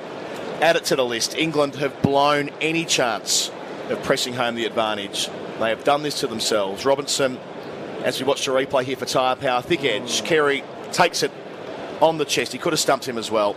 Add 0.61 0.77
it 0.77 0.85
to 0.85 0.97
the 0.97 1.05
list. 1.05 1.35
England 1.35 1.75
have 1.77 2.01
blown 2.01 2.51
any 2.61 2.85
chance 2.85 3.51
of 3.91 4.03
pressing 4.03 4.35
home 4.35 4.55
the 4.55 4.65
advantage. 4.65 5.29
They 5.59 5.69
have 5.69 5.85
done 5.85 6.03
this 6.03 6.21
to 6.21 6.27
themselves. 6.27 6.85
Robinson, 6.85 7.39
as 8.03 8.21
we 8.21 8.27
watch 8.27 8.45
the 8.45 8.53
replay 8.53 8.85
here 8.85 8.97
for 8.97 9.07
Tyre 9.07 9.37
Power, 9.37 9.63
thick 9.63 9.85
edge. 9.85 10.25
Carey 10.25 10.65
takes 10.93 11.23
it 11.23 11.31
on 12.01 12.19
the 12.19 12.25
chest. 12.25 12.53
He 12.53 12.59
could 12.59 12.73
have 12.73 12.81
stumped 12.81 13.07
him 13.07 13.19
as 13.19 13.31
well. 13.31 13.57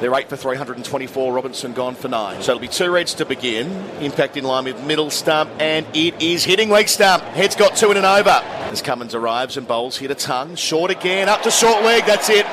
They're 0.00 0.14
eight 0.14 0.28
for 0.28 0.36
324. 0.36 1.32
Robinson 1.32 1.72
gone 1.72 1.94
for 1.94 2.08
nine. 2.08 2.42
So 2.42 2.52
it'll 2.52 2.60
be 2.60 2.68
two 2.68 2.90
reds 2.90 3.14
to 3.14 3.24
begin. 3.24 3.70
Impact 4.00 4.36
in 4.36 4.44
line 4.44 4.64
with 4.64 4.84
middle 4.84 5.08
stump, 5.08 5.50
and 5.60 5.86
it 5.94 6.20
is 6.20 6.44
hitting 6.44 6.68
leg 6.68 6.88
stump. 6.88 7.22
Head's 7.22 7.54
got 7.54 7.76
two 7.76 7.90
in 7.92 7.96
and 7.96 8.06
over. 8.06 8.28
As 8.28 8.82
Cummins 8.82 9.14
arrives 9.14 9.56
and 9.56 9.68
bowls, 9.68 9.96
hit 9.96 10.10
a 10.10 10.14
ton. 10.14 10.56
Short 10.56 10.90
again, 10.90 11.28
up 11.28 11.42
to 11.42 11.50
short 11.50 11.84
leg. 11.84 12.04
That's 12.06 12.28
it. 12.28 12.44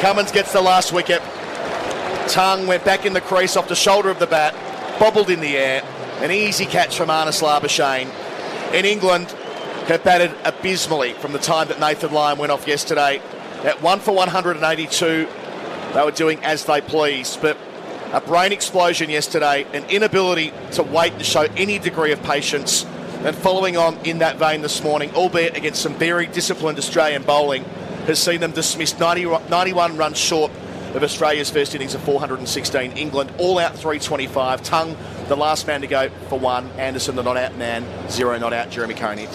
Cummins 0.00 0.30
gets 0.30 0.52
the 0.52 0.60
last 0.60 0.92
wicket. 0.92 1.22
Tongue 2.28 2.66
went 2.66 2.84
back 2.84 3.06
in 3.06 3.14
the 3.14 3.22
crease 3.22 3.56
off 3.56 3.68
the 3.68 3.74
shoulder 3.74 4.10
of 4.10 4.18
the 4.18 4.26
bat, 4.26 4.54
bobbled 4.98 5.30
in 5.30 5.40
the 5.40 5.56
air. 5.56 5.82
An 6.20 6.30
easy 6.30 6.66
catch 6.66 6.96
from 6.96 7.08
Marnus 7.08 7.42
Labuschagne. 7.42 8.10
In 8.74 8.84
England, 8.84 9.34
have 9.86 10.04
batted 10.04 10.34
abysmally 10.44 11.14
from 11.14 11.32
the 11.32 11.38
time 11.38 11.68
that 11.68 11.80
Nathan 11.80 12.12
Lyon 12.12 12.38
went 12.38 12.52
off 12.52 12.66
yesterday. 12.66 13.22
At 13.64 13.80
one 13.80 14.00
for 14.00 14.12
182, 14.12 15.28
they 15.94 16.04
were 16.04 16.10
doing 16.10 16.44
as 16.44 16.64
they 16.66 16.80
pleased. 16.80 17.40
But 17.40 17.56
a 18.12 18.20
brain 18.20 18.52
explosion 18.52 19.08
yesterday, 19.08 19.66
an 19.72 19.84
inability 19.88 20.52
to 20.72 20.82
wait 20.82 21.14
and 21.14 21.24
show 21.24 21.46
any 21.56 21.78
degree 21.78 22.12
of 22.12 22.22
patience. 22.22 22.84
And 23.24 23.34
following 23.34 23.76
on 23.76 23.96
in 24.04 24.18
that 24.18 24.36
vein 24.36 24.62
this 24.62 24.82
morning, 24.82 25.10
albeit 25.14 25.56
against 25.56 25.82
some 25.82 25.94
very 25.94 26.26
disciplined 26.26 26.78
Australian 26.78 27.22
bowling, 27.22 27.64
has 28.06 28.18
seen 28.18 28.40
them 28.40 28.52
dismissed 28.52 29.00
90, 29.00 29.24
91 29.48 29.96
runs 29.96 30.18
short 30.18 30.50
of 30.94 31.02
Australia's 31.02 31.50
first 31.50 31.74
innings 31.74 31.94
of 31.94 32.02
416. 32.02 32.92
England 32.92 33.32
all 33.38 33.58
out 33.58 33.72
325. 33.72 34.62
Tongue, 34.62 34.96
the 35.28 35.36
last 35.36 35.66
man 35.66 35.82
to 35.82 35.86
go 35.86 36.08
for 36.28 36.38
one. 36.38 36.68
Anderson, 36.72 37.16
the 37.16 37.22
not 37.22 37.36
out 37.36 37.56
man. 37.56 37.84
Zero 38.10 38.38
not 38.38 38.52
out. 38.52 38.70
Jeremy 38.70 38.94
Coney. 38.94 39.26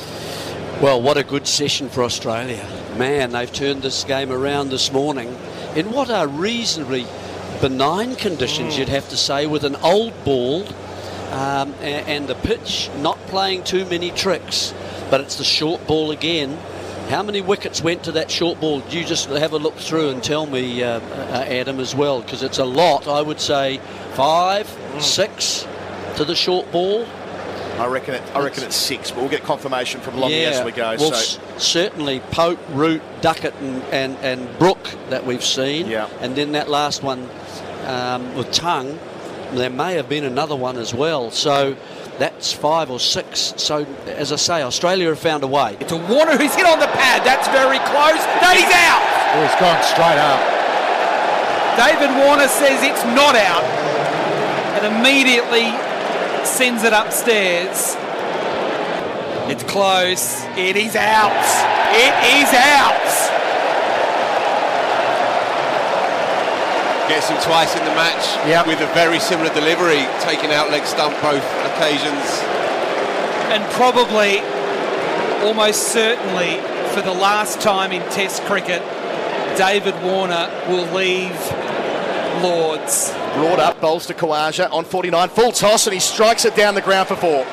Well, 0.81 1.01
what 1.01 1.17
a 1.17 1.23
good 1.23 1.47
session 1.47 1.89
for 1.89 2.03
Australia. 2.03 2.67
Man, 2.97 3.31
they've 3.31 3.51
turned 3.51 3.83
this 3.83 4.03
game 4.03 4.31
around 4.31 4.69
this 4.69 4.91
morning 4.91 5.29
in 5.75 5.91
what 5.91 6.09
are 6.09 6.27
reasonably 6.27 7.05
benign 7.61 8.15
conditions, 8.15 8.77
you'd 8.77 8.89
have 8.89 9.07
to 9.09 9.17
say, 9.17 9.45
with 9.45 9.63
an 9.63 9.75
old 9.77 10.11
ball 10.25 10.67
um, 11.31 11.73
and 11.81 12.27
the 12.27 12.35
pitch 12.35 12.89
not 12.97 13.17
playing 13.27 13.63
too 13.63 13.85
many 13.85 14.11
tricks. 14.11 14.73
But 15.09 15.21
it's 15.21 15.37
the 15.37 15.43
short 15.43 15.85
ball 15.87 16.11
again. 16.11 16.57
How 17.09 17.21
many 17.21 17.41
wickets 17.41 17.81
went 17.83 18.03
to 18.05 18.11
that 18.13 18.31
short 18.31 18.59
ball? 18.59 18.81
You 18.89 19.03
just 19.03 19.27
have 19.29 19.53
a 19.53 19.57
look 19.57 19.75
through 19.75 20.09
and 20.09 20.23
tell 20.23 20.45
me, 20.45 20.81
uh, 20.83 20.99
uh, 20.99 21.45
Adam, 21.47 21.79
as 21.79 21.93
well, 21.93 22.21
because 22.21 22.41
it's 22.43 22.57
a 22.57 22.65
lot. 22.65 23.07
I 23.07 23.21
would 23.21 23.39
say 23.39 23.79
five, 24.13 24.67
six 24.99 25.67
to 26.15 26.25
the 26.25 26.33
short 26.35 26.71
ball. 26.71 27.05
I 27.77 27.87
reckon 27.87 28.13
it. 28.15 28.21
I 28.35 28.43
reckon 28.43 28.63
it's 28.63 28.75
six, 28.75 29.11
but 29.11 29.19
we'll 29.21 29.29
get 29.29 29.43
confirmation 29.43 29.99
from 30.01 30.15
Longy 30.15 30.45
as 30.45 30.63
we 30.63 30.71
go. 30.71 30.95
Well, 30.99 31.11
so 31.11 31.15
s- 31.15 31.39
certainly 31.57 32.19
Pope, 32.31 32.59
Root, 32.69 33.01
Duckett, 33.21 33.53
and, 33.55 33.83
and, 33.85 34.17
and 34.19 34.59
Brook 34.59 34.89
that 35.09 35.25
we've 35.25 35.43
seen. 35.43 35.87
Yeah. 35.87 36.07
And 36.21 36.35
then 36.35 36.51
that 36.53 36.69
last 36.69 37.01
one 37.03 37.29
um, 37.85 38.35
with 38.35 38.51
Tongue, 38.51 38.99
there 39.53 39.71
may 39.71 39.95
have 39.95 40.07
been 40.07 40.23
another 40.23 40.55
one 40.55 40.77
as 40.77 40.93
well. 40.93 41.31
So 41.31 41.75
that's 42.19 42.53
five 42.53 42.89
or 42.89 42.99
six. 42.99 43.53
So, 43.57 43.85
as 44.05 44.31
I 44.31 44.35
say, 44.35 44.61
Australia 44.61 45.09
have 45.09 45.19
found 45.19 45.43
a 45.43 45.47
way. 45.47 45.75
To 45.87 45.97
Warner, 45.97 46.37
who's 46.37 46.53
hit 46.55 46.65
on 46.65 46.79
the 46.79 46.87
pad. 46.87 47.25
That's 47.25 47.47
very 47.49 47.79
close. 47.79 48.21
That 48.41 48.55
is 48.57 48.69
out. 48.69 49.03
oh, 49.35 49.45
it's 49.45 49.59
gone 49.59 49.81
straight 49.83 50.19
up. 50.21 50.41
David 51.75 52.15
Warner 52.23 52.47
says 52.47 52.83
it's 52.83 53.03
not 53.15 53.35
out 53.35 53.63
and 54.77 54.95
immediately 54.95 55.73
sends 56.45 56.83
it 56.83 56.93
upstairs. 56.93 57.95
It's 59.49 59.63
close. 59.63 60.43
It 60.55 60.77
is 60.77 60.95
out. 60.95 61.33
It 61.95 62.13
is 62.39 62.53
out. 62.53 63.32
Gets 67.09 67.27
him 67.29 67.37
twice 67.41 67.75
in 67.75 67.83
the 67.83 67.91
match 67.95 68.25
Yep. 68.47 68.67
with 68.67 68.79
a 68.81 68.87
very 68.93 69.19
similar 69.19 69.53
delivery, 69.53 70.07
taking 70.21 70.51
out 70.51 70.71
leg 70.71 70.85
stump 70.85 71.13
both 71.21 71.43
occasions. 71.65 72.41
And 73.51 73.63
probably, 73.71 74.39
almost 75.45 75.89
certainly, 75.89 76.57
for 76.93 77.01
the 77.01 77.11
last 77.13 77.59
time 77.59 77.91
in 77.91 78.01
Test 78.11 78.43
cricket, 78.45 78.81
David 79.57 80.01
Warner 80.01 80.49
will 80.69 80.85
leave 80.95 81.37
Lords. 82.41 83.11
Brought 83.35 83.59
up, 83.59 83.79
bowls 83.81 84.07
to 84.07 84.13
Khawaja 84.13 84.71
on 84.71 84.85
49. 84.85 85.29
Full 85.29 85.51
toss, 85.51 85.85
and 85.85 85.93
he 85.93 85.99
strikes 85.99 86.45
it 86.45 86.55
down 86.55 86.73
the 86.73 86.81
ground 86.81 87.07
for 87.09 87.15
four. 87.15 87.45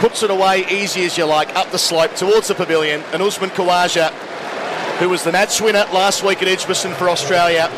Puts 0.00 0.22
it 0.22 0.30
away 0.30 0.64
easy 0.70 1.04
as 1.04 1.18
you 1.18 1.24
like, 1.24 1.54
up 1.56 1.70
the 1.70 1.78
slope 1.78 2.14
towards 2.14 2.48
the 2.48 2.54
pavilion. 2.54 3.02
And 3.12 3.22
Usman 3.22 3.50
Khawaja, 3.50 4.10
who 4.98 5.08
was 5.08 5.24
the 5.24 5.32
match 5.32 5.60
winner 5.60 5.84
last 5.92 6.22
week 6.24 6.40
at 6.42 6.48
Edgbaston 6.48 6.94
for 6.94 7.08
Australia, 7.10 7.68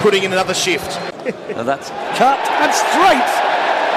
putting 0.00 0.24
in 0.24 0.32
another 0.32 0.54
shift. 0.54 0.98
and 1.56 1.68
that's 1.68 1.90
cut 2.16 2.40
and 2.40 2.72
straight 2.72 3.30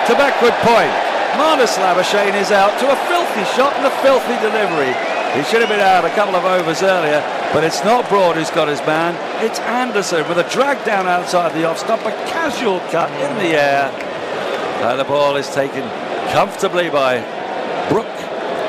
to 0.08 0.14
backward 0.20 0.54
point. 0.62 0.94
Marnus 1.40 1.80
Labuschagne 1.80 2.40
is 2.40 2.52
out 2.52 2.78
to 2.80 2.92
a 2.92 2.96
filthy 3.08 3.44
shot 3.56 3.74
and 3.78 3.88
a 3.88 3.96
filthy 4.04 4.36
delivery. 4.44 4.94
He 5.34 5.44
should 5.50 5.62
have 5.62 5.70
been 5.70 5.80
out 5.80 6.06
a 6.06 6.10
couple 6.12 6.36
of 6.36 6.46
overs 6.46 6.84
earlier, 6.84 7.22
but 7.52 7.64
it's 7.64 7.84
not 7.84 8.08
Broad 8.08 8.36
who's 8.36 8.52
got 8.52 8.68
his 8.68 8.80
man. 8.82 9.16
It's 9.44 9.60
Anderson 9.60 10.28
with 10.30 10.38
a 10.38 10.48
drag 10.52 10.86
down 10.86 11.08
outside 11.08 11.54
the 11.54 11.66
off 11.66 11.80
stump, 11.80 12.06
a 12.06 12.12
casual 12.30 12.80
cut 12.92 13.10
in 13.10 13.36
the 13.38 13.60
air. 13.60 13.90
And 14.84 15.00
the 15.00 15.06
ball 15.06 15.36
is 15.38 15.50
taken 15.50 15.82
comfortably 16.32 16.90
by 16.90 17.18
Brook. 17.90 18.06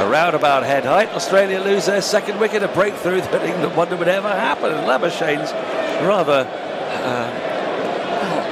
A 0.01 0.09
roundabout 0.09 0.65
head 0.65 0.85
height. 0.85 1.09
Australia 1.11 1.61
lose 1.61 1.87
their 1.87 2.03
second 2.03 2.41
wicket, 2.41 2.63
a 2.63 2.69
breakthrough 2.69 3.21
that 3.21 3.45
England 3.45 3.77
wondered 3.77 3.99
would 3.99 4.09
ever 4.09 4.29
happen. 4.29 4.73
And 4.73 4.87
Labuschagne's 4.89 5.53
rather 6.03 6.45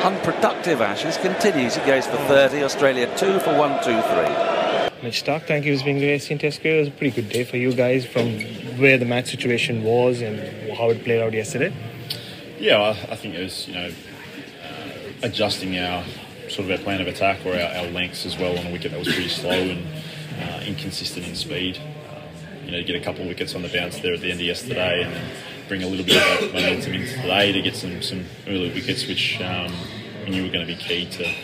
unproductive 0.03 0.81
ashes 0.81 1.17
continues. 1.17 1.77
He 1.77 1.87
goes 1.87 2.07
for 2.07 2.17
30. 2.17 2.65
Australia 2.65 3.07
2 3.17 3.39
for 3.41 3.57
1, 3.57 3.85
2, 3.85 4.03
3. 4.03 5.03
Mitch 5.03 5.25
Starc, 5.25 5.47
thank 5.47 5.65
you 5.65 5.77
for 5.79 5.85
being 5.85 5.99
the 5.99 6.13
in 6.13 6.39
Test 6.39 6.61
cricket. 6.61 6.77
It 6.77 6.79
was 6.81 6.89
a 6.89 6.93
pretty 6.93 7.23
good 7.23 7.29
day 7.29 7.45
for 7.45 7.57
you 7.57 7.73
guys 7.73 8.07
from 8.07 8.41
where 8.79 8.99
the 8.99 9.05
match 9.05 9.31
situation 9.31 9.83
was 9.83 10.21
and 10.21 10.39
how 10.77 10.91
it 10.91 11.03
played 11.05 11.21
out 11.21 11.33
yesterday. 11.33 11.73
Yeah, 12.59 12.81
I, 12.81 12.91
I 12.91 13.17
think 13.17 13.35
it 13.35 13.43
was, 13.43 13.67
you 13.67 13.75
know, 13.75 13.89
uh, 13.89 14.89
adjusting 15.23 15.79
our 15.79 16.05
sort 16.49 16.71
of 16.71 16.71
our 16.71 16.85
plan 16.85 17.01
of 17.01 17.07
attack 17.07 17.45
or 17.47 17.55
our, 17.55 17.77
our, 17.77 17.87
lengths 17.87 18.27
as 18.27 18.39
well 18.39 18.57
on 18.59 18.67
a 18.67 18.73
wicket 18.73 18.93
that 18.93 18.99
was 18.99 19.09
pretty 19.09 19.29
slow 19.29 19.51
and 19.51 19.87
uh, 20.41 20.63
inconsistent 20.65 21.27
in 21.27 21.35
speed. 21.35 21.79
Um, 22.11 22.65
you 22.65 22.71
know, 22.73 22.79
you 22.79 22.85
get 22.85 22.97
a 22.97 23.05
couple 23.05 23.23
of 23.23 23.29
wickets 23.29 23.55
on 23.55 23.63
the 23.63 23.69
bounce 23.69 23.99
there 23.99 24.15
at 24.15 24.21
the 24.21 24.31
end 24.31 24.41
of 24.41 24.47
yesterday 24.47 25.03
and 25.03 25.13
then 25.13 25.25
bring 25.69 25.83
a 25.83 25.87
little 25.87 26.05
bit 26.05 26.17
of 26.17 26.53
that 26.53 26.55
momentum 26.55 26.95
into 26.95 27.15
today 27.17 27.53
to 27.53 27.63
get 27.63 27.77
some, 27.77 28.03
some 28.03 28.25
early 28.47 28.73
wickets, 28.73 29.07
which 29.07 29.41
um, 29.41 29.73
we 30.25 30.31
knew 30.31 30.43
were 30.43 30.53
going 30.53 30.67
to 30.67 30.73
be 30.73 30.77
key 30.77 31.07
to 31.11 31.35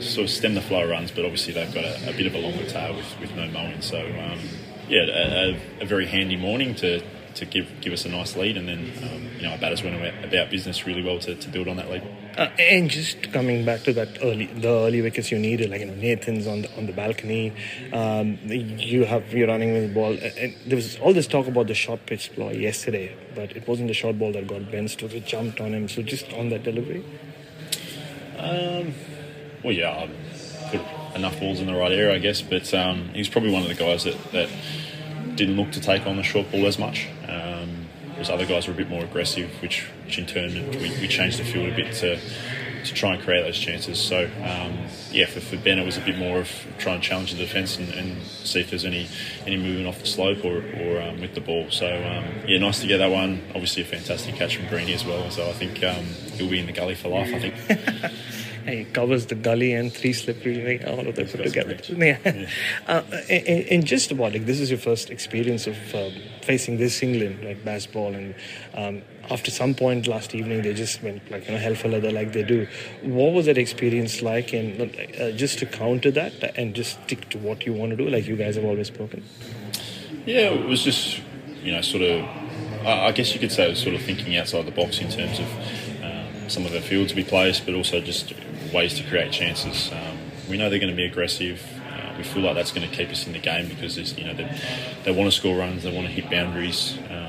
sort 0.00 0.24
of 0.24 0.30
stem 0.30 0.54
the 0.54 0.60
flow 0.60 0.84
of 0.84 0.90
runs, 0.90 1.10
but 1.10 1.24
obviously 1.24 1.52
they've 1.52 1.72
got 1.72 1.84
a, 1.84 2.10
a 2.10 2.12
bit 2.12 2.26
of 2.26 2.34
a 2.34 2.38
longer 2.38 2.64
tail 2.66 2.94
with, 2.94 3.20
with 3.20 3.34
no 3.34 3.46
mowing. 3.48 3.80
So 3.80 3.98
um, 3.98 4.38
yeah, 4.88 5.04
a, 5.06 5.60
a, 5.80 5.86
very 5.86 6.06
handy 6.06 6.36
morning 6.36 6.74
to, 6.76 7.00
to 7.36 7.44
give 7.44 7.68
give 7.80 7.92
us 7.92 8.04
a 8.04 8.08
nice 8.08 8.36
lead, 8.36 8.56
and 8.56 8.68
then 8.68 8.92
um, 9.02 9.28
you 9.36 9.42
know 9.42 9.50
our 9.50 9.58
batters 9.58 9.82
went 9.82 9.96
about 10.24 10.50
business 10.50 10.86
really 10.86 11.02
well 11.02 11.18
to, 11.20 11.34
to 11.34 11.48
build 11.48 11.68
on 11.68 11.76
that 11.76 11.90
lead. 11.90 12.02
Uh, 12.36 12.48
and 12.58 12.90
just 12.90 13.32
coming 13.32 13.64
back 13.64 13.82
to 13.82 13.92
that 13.92 14.18
early, 14.22 14.46
the 14.46 14.68
early 14.68 15.00
wickets 15.00 15.30
you 15.30 15.38
needed, 15.38 15.70
like 15.70 15.80
you 15.80 15.86
know 15.86 15.94
Nathan's 15.94 16.46
on 16.46 16.62
the 16.62 16.76
on 16.76 16.86
the 16.86 16.92
balcony, 16.92 17.52
um, 17.92 18.38
you 18.44 19.04
have 19.04 19.32
you're 19.32 19.48
running 19.48 19.72
with 19.72 19.88
the 19.88 19.94
ball, 19.94 20.12
and 20.12 20.54
there 20.66 20.76
was 20.76 20.98
all 20.98 21.12
this 21.12 21.26
talk 21.26 21.46
about 21.46 21.66
the 21.66 21.74
short 21.74 22.04
pitch 22.06 22.32
ploy 22.34 22.52
yesterday, 22.52 23.14
but 23.34 23.56
it 23.56 23.66
wasn't 23.68 23.88
the 23.88 23.94
short 23.94 24.18
ball 24.18 24.32
that 24.32 24.46
got 24.46 24.70
Ben 24.70 24.88
Stokes. 24.88 25.14
Jumped 25.24 25.60
on 25.60 25.72
him. 25.72 25.88
So 25.88 26.02
just 26.02 26.32
on 26.32 26.48
that 26.50 26.64
delivery. 26.64 27.04
Um, 28.38 28.94
well, 29.62 29.72
yeah, 29.72 29.90
I 29.90 30.10
put 30.70 31.16
enough 31.16 31.38
balls 31.40 31.60
in 31.60 31.66
the 31.66 31.74
right 31.74 31.92
area, 31.92 32.14
I 32.14 32.18
guess. 32.18 32.42
But 32.42 32.72
um, 32.74 33.08
he's 33.14 33.28
probably 33.28 33.50
one 33.50 33.62
of 33.62 33.68
the 33.68 33.74
guys 33.74 34.04
that, 34.04 34.16
that 34.32 34.48
didn't 35.36 35.56
look 35.56 35.72
to 35.72 35.80
take 35.80 36.06
on 36.06 36.16
the 36.16 36.22
short 36.22 36.50
ball 36.50 36.66
as 36.66 36.78
much. 36.78 37.08
Um, 37.28 37.88
other 38.30 38.46
guys 38.46 38.66
were 38.66 38.72
a 38.72 38.76
bit 38.76 38.88
more 38.88 39.04
aggressive, 39.04 39.50
which, 39.60 39.86
which 40.06 40.18
in 40.18 40.26
turn 40.26 40.52
we, 40.70 40.90
we 41.00 41.08
changed 41.08 41.38
the 41.38 41.44
field 41.44 41.68
a 41.68 41.76
bit 41.76 41.92
to 41.94 42.18
to 42.84 42.94
try 42.94 43.14
and 43.14 43.22
create 43.22 43.42
those 43.42 43.58
chances. 43.58 43.98
So 43.98 44.24
um, 44.42 44.78
yeah, 45.10 45.26
for, 45.26 45.40
for 45.40 45.56
Ben 45.56 45.78
it 45.78 45.84
was 45.84 45.96
a 45.96 46.00
bit 46.00 46.18
more 46.18 46.38
of 46.38 46.50
trying 46.78 47.00
to 47.00 47.06
challenge 47.06 47.32
the 47.32 47.38
defence 47.38 47.76
and, 47.78 47.92
and, 47.94 48.22
see 48.22 48.60
if 48.60 48.70
there's 48.70 48.84
any 48.84 49.08
any 49.46 49.56
movement 49.56 49.86
off 49.86 49.98
the 49.98 50.06
slope 50.06 50.44
or, 50.44 50.58
or 50.58 51.00
um, 51.00 51.20
with 51.20 51.34
the 51.34 51.40
ball. 51.40 51.70
So 51.70 51.86
um, 51.86 52.46
yeah, 52.46 52.58
nice 52.58 52.80
to 52.80 52.86
get 52.86 52.98
that 52.98 53.10
one. 53.10 53.42
Obviously 53.54 53.82
a 53.82 53.86
fantastic 53.86 54.34
catch 54.36 54.56
from 54.56 54.68
Greeny 54.68 54.92
as 54.92 55.04
well. 55.04 55.30
So 55.30 55.48
I 55.48 55.52
think 55.52 55.82
um, 55.82 56.04
he'll 56.34 56.50
be 56.50 56.60
in 56.60 56.66
the 56.66 56.72
gully 56.72 56.94
for 56.94 57.08
life. 57.08 57.32
I 57.32 57.38
think. 57.38 58.12
He 58.66 58.84
covers 58.84 59.26
the 59.26 59.34
gully 59.34 59.74
and 59.74 59.92
three 59.92 60.14
slippery, 60.14 60.78
like 60.78 60.88
all 60.88 61.06
of 61.06 61.14
them 61.14 61.28
put 61.28 61.44
together. 61.44 61.78
Yeah. 61.88 62.18
yeah. 62.24 62.48
Uh, 62.86 63.02
and, 63.28 63.66
and, 63.68 63.86
just 63.86 64.10
about 64.10 64.32
like 64.32 64.46
this 64.46 64.58
is 64.58 64.70
your 64.70 64.78
first 64.78 65.10
experience 65.10 65.66
of 65.66 65.76
uh, 65.94 66.08
facing 66.42 66.78
this 66.78 67.02
England 67.02 67.44
like 67.44 67.62
Bazball, 67.62 68.14
and 68.14 68.34
um, 68.74 69.02
after 69.30 69.50
some 69.50 69.74
point 69.74 70.06
last 70.06 70.34
evening 70.34 70.62
they 70.62 70.74
just 70.74 71.02
went 71.02 71.30
like 71.30 71.46
you 71.46 71.52
know 71.52 71.58
hell 71.58 71.74
for 71.74 71.88
leather 71.88 72.10
like 72.10 72.32
they 72.32 72.42
do. 72.42 72.66
What 73.02 73.32
was 73.32 73.46
that 73.46 73.58
experience 73.58 74.22
like? 74.22 74.52
And 74.52 74.80
uh, 75.20 75.32
just 75.32 75.58
to 75.60 75.66
counter 75.66 76.10
that 76.12 76.56
and 76.56 76.74
just 76.74 77.02
stick 77.04 77.28
to 77.30 77.38
what 77.38 77.66
you 77.66 77.72
want 77.72 77.90
to 77.90 77.96
do, 77.96 78.08
like 78.08 78.26
you 78.26 78.36
guys 78.36 78.56
have 78.56 78.64
always 78.64 78.88
spoken. 78.88 79.24
Yeah, 80.26 80.50
it 80.50 80.66
was 80.66 80.82
just 80.82 81.20
you 81.62 81.72
know 81.72 81.80
sort 81.80 82.02
of. 82.02 82.26
I 82.86 83.12
guess 83.12 83.32
you 83.32 83.40
could 83.40 83.50
say 83.50 83.66
it 83.66 83.70
was 83.70 83.78
sort 83.78 83.94
of 83.94 84.02
thinking 84.02 84.36
outside 84.36 84.66
the 84.66 84.70
box 84.70 84.98
in 85.00 85.08
terms 85.08 85.38
of 85.38 85.46
um, 86.04 86.50
some 86.50 86.66
of 86.66 86.72
the 86.72 86.82
fields 86.82 87.14
we 87.14 87.24
placed, 87.24 87.64
but 87.64 87.74
also 87.74 87.98
just 87.98 88.34
ways 88.74 88.92
to 88.98 89.04
create 89.04 89.32
chances. 89.32 89.90
Um, 89.90 90.18
we 90.50 90.58
know 90.58 90.68
they're 90.68 90.78
going 90.78 90.90
to 90.90 90.96
be 90.96 91.06
aggressive. 91.06 91.62
Uh, 91.90 92.12
we 92.18 92.24
feel 92.24 92.42
like 92.42 92.54
that's 92.54 92.72
going 92.72 92.86
to 92.86 92.94
keep 92.94 93.08
us 93.08 93.26
in 93.26 93.32
the 93.32 93.38
game 93.38 93.68
because 93.68 93.96
you 94.18 94.24
know 94.24 94.34
they, 94.34 94.60
they 95.04 95.12
want 95.12 95.32
to 95.32 95.36
score 95.36 95.56
runs, 95.56 95.82
they 95.82 95.94
want 95.94 96.06
to 96.06 96.12
hit 96.12 96.30
boundaries. 96.30 96.98
Um, 97.08 97.23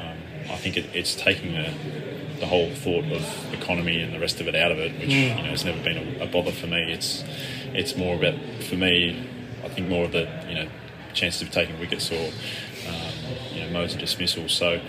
think 0.65 0.77
it, 0.77 0.95
it's 0.95 1.13
taking 1.13 1.53
the, 1.53 1.71
the 2.39 2.47
whole 2.47 2.71
thought 2.71 3.05
of 3.11 3.53
economy 3.53 4.01
and 4.01 4.11
the 4.11 4.19
rest 4.19 4.41
of 4.41 4.47
it 4.47 4.55
out 4.55 4.71
of 4.71 4.79
it, 4.79 4.93
which 4.93 5.09
mm. 5.09 5.37
you 5.37 5.43
know 5.43 5.49
has 5.49 5.63
never 5.63 5.81
been 5.83 6.19
a, 6.19 6.23
a, 6.23 6.27
bother 6.27 6.51
for 6.51 6.65
me. 6.65 6.91
It's 6.91 7.23
it's 7.73 7.95
more 7.95 8.15
about 8.15 8.33
for 8.63 8.75
me. 8.75 9.29
I 9.63 9.69
think 9.69 9.89
more 9.89 10.05
of 10.05 10.11
the 10.11 10.27
you 10.49 10.55
know 10.55 10.67
chances 11.13 11.43
of 11.43 11.51
taking 11.51 11.79
wickets 11.79 12.11
or 12.11 12.31
um, 12.89 13.13
you 13.53 13.61
know 13.61 13.69
modes 13.69 13.93
of 13.93 13.99
dismissal. 13.99 14.49
So 14.49 14.81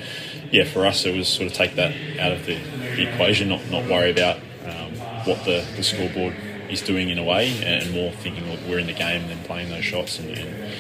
yeah, 0.51 0.65
for 0.65 0.87
us 0.87 1.05
it 1.05 1.15
was 1.15 1.29
sort 1.29 1.47
of 1.47 1.53
take 1.53 1.75
that 1.75 1.93
out 2.19 2.33
of 2.33 2.47
the, 2.47 2.57
the 2.97 3.13
equation, 3.13 3.51
not 3.51 3.71
not 3.71 3.85
worry 3.85 4.11
about 4.11 4.37
um, 4.65 4.95
what 5.27 5.45
the, 5.45 5.63
the 5.77 5.83
scoreboard 5.83 6.35
is 6.71 6.81
doing 6.81 7.11
in 7.11 7.19
a 7.19 7.25
way, 7.25 7.53
and 7.63 7.93
more 7.93 8.13
thinking 8.13 8.51
look, 8.51 8.61
we're 8.67 8.79
in 8.79 8.87
the 8.87 8.95
game 8.95 9.23
and 9.23 9.31
then 9.31 9.45
playing 9.45 9.69
those 9.69 9.85
shots. 9.85 10.19
And, 10.19 10.31
and 10.39 10.73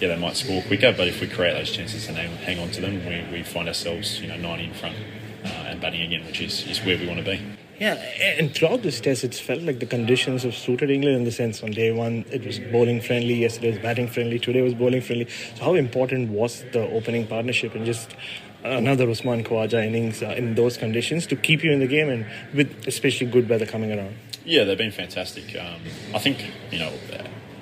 yeah, 0.00 0.08
they 0.08 0.16
might 0.16 0.36
score 0.36 0.62
quicker, 0.62 0.92
but 0.92 1.08
if 1.08 1.20
we 1.20 1.26
create 1.26 1.54
those 1.54 1.70
chances 1.70 2.08
and 2.08 2.16
hang, 2.16 2.30
hang 2.36 2.58
on 2.58 2.70
to 2.70 2.80
them, 2.80 3.04
we, 3.04 3.38
we 3.38 3.42
find 3.42 3.68
ourselves 3.68 4.20
you 4.20 4.28
know 4.28 4.36
90 4.36 4.64
in 4.64 4.74
front 4.74 4.96
uh, 5.44 5.48
and 5.48 5.80
batting 5.80 6.02
again, 6.02 6.24
which 6.26 6.40
is, 6.40 6.66
is 6.66 6.84
where 6.84 6.98
we 6.98 7.06
want 7.06 7.18
to 7.18 7.24
be. 7.24 7.40
Yeah, 7.80 7.94
and 7.94 8.52
throughout 8.52 8.82
this 8.82 9.00
test, 9.00 9.22
it's 9.22 9.38
felt 9.38 9.62
like 9.62 9.78
the 9.78 9.86
conditions 9.86 10.42
have 10.42 10.54
suited 10.54 10.90
England 10.90 11.16
in 11.18 11.24
the 11.24 11.30
sense 11.30 11.62
on 11.62 11.70
day 11.70 11.92
one 11.92 12.24
it 12.30 12.44
was 12.44 12.58
bowling 12.58 13.00
friendly, 13.00 13.34
yesterday 13.34 13.70
was 13.70 13.78
batting 13.78 14.08
friendly, 14.08 14.40
today 14.40 14.62
was 14.62 14.74
bowling 14.74 15.00
friendly. 15.00 15.28
So, 15.54 15.64
how 15.64 15.74
important 15.74 16.30
was 16.30 16.64
the 16.72 16.80
opening 16.80 17.28
partnership 17.28 17.76
and 17.76 17.86
just 17.86 18.16
another 18.64 19.08
Usman 19.08 19.44
Khawaja 19.44 19.86
innings 19.86 20.22
uh, 20.24 20.34
in 20.36 20.56
those 20.56 20.76
conditions 20.76 21.26
to 21.28 21.36
keep 21.36 21.62
you 21.62 21.70
in 21.70 21.78
the 21.78 21.86
game 21.86 22.08
and 22.08 22.26
with 22.52 22.86
especially 22.88 23.28
good 23.28 23.48
weather 23.48 23.66
coming 23.66 23.96
around? 23.96 24.16
Yeah, 24.44 24.64
they've 24.64 24.78
been 24.78 24.90
fantastic. 24.90 25.56
Um, 25.56 25.80
I 26.12 26.18
think, 26.18 26.52
you 26.72 26.80
know, 26.80 26.92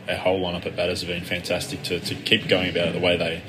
our 0.09 0.17
whole 0.17 0.41
lineup 0.41 0.67
at 0.67 0.77
batters 0.77 1.01
have 1.01 1.09
been 1.09 1.25
fantastic 1.25 1.83
to, 1.85 2.01
to 2.01 2.15
keep 2.15 2.49
going 2.49 2.71
about 2.71 2.89
it 2.89 2.93
the 2.93 3.01
way 3.01 3.17
they, 3.17 3.43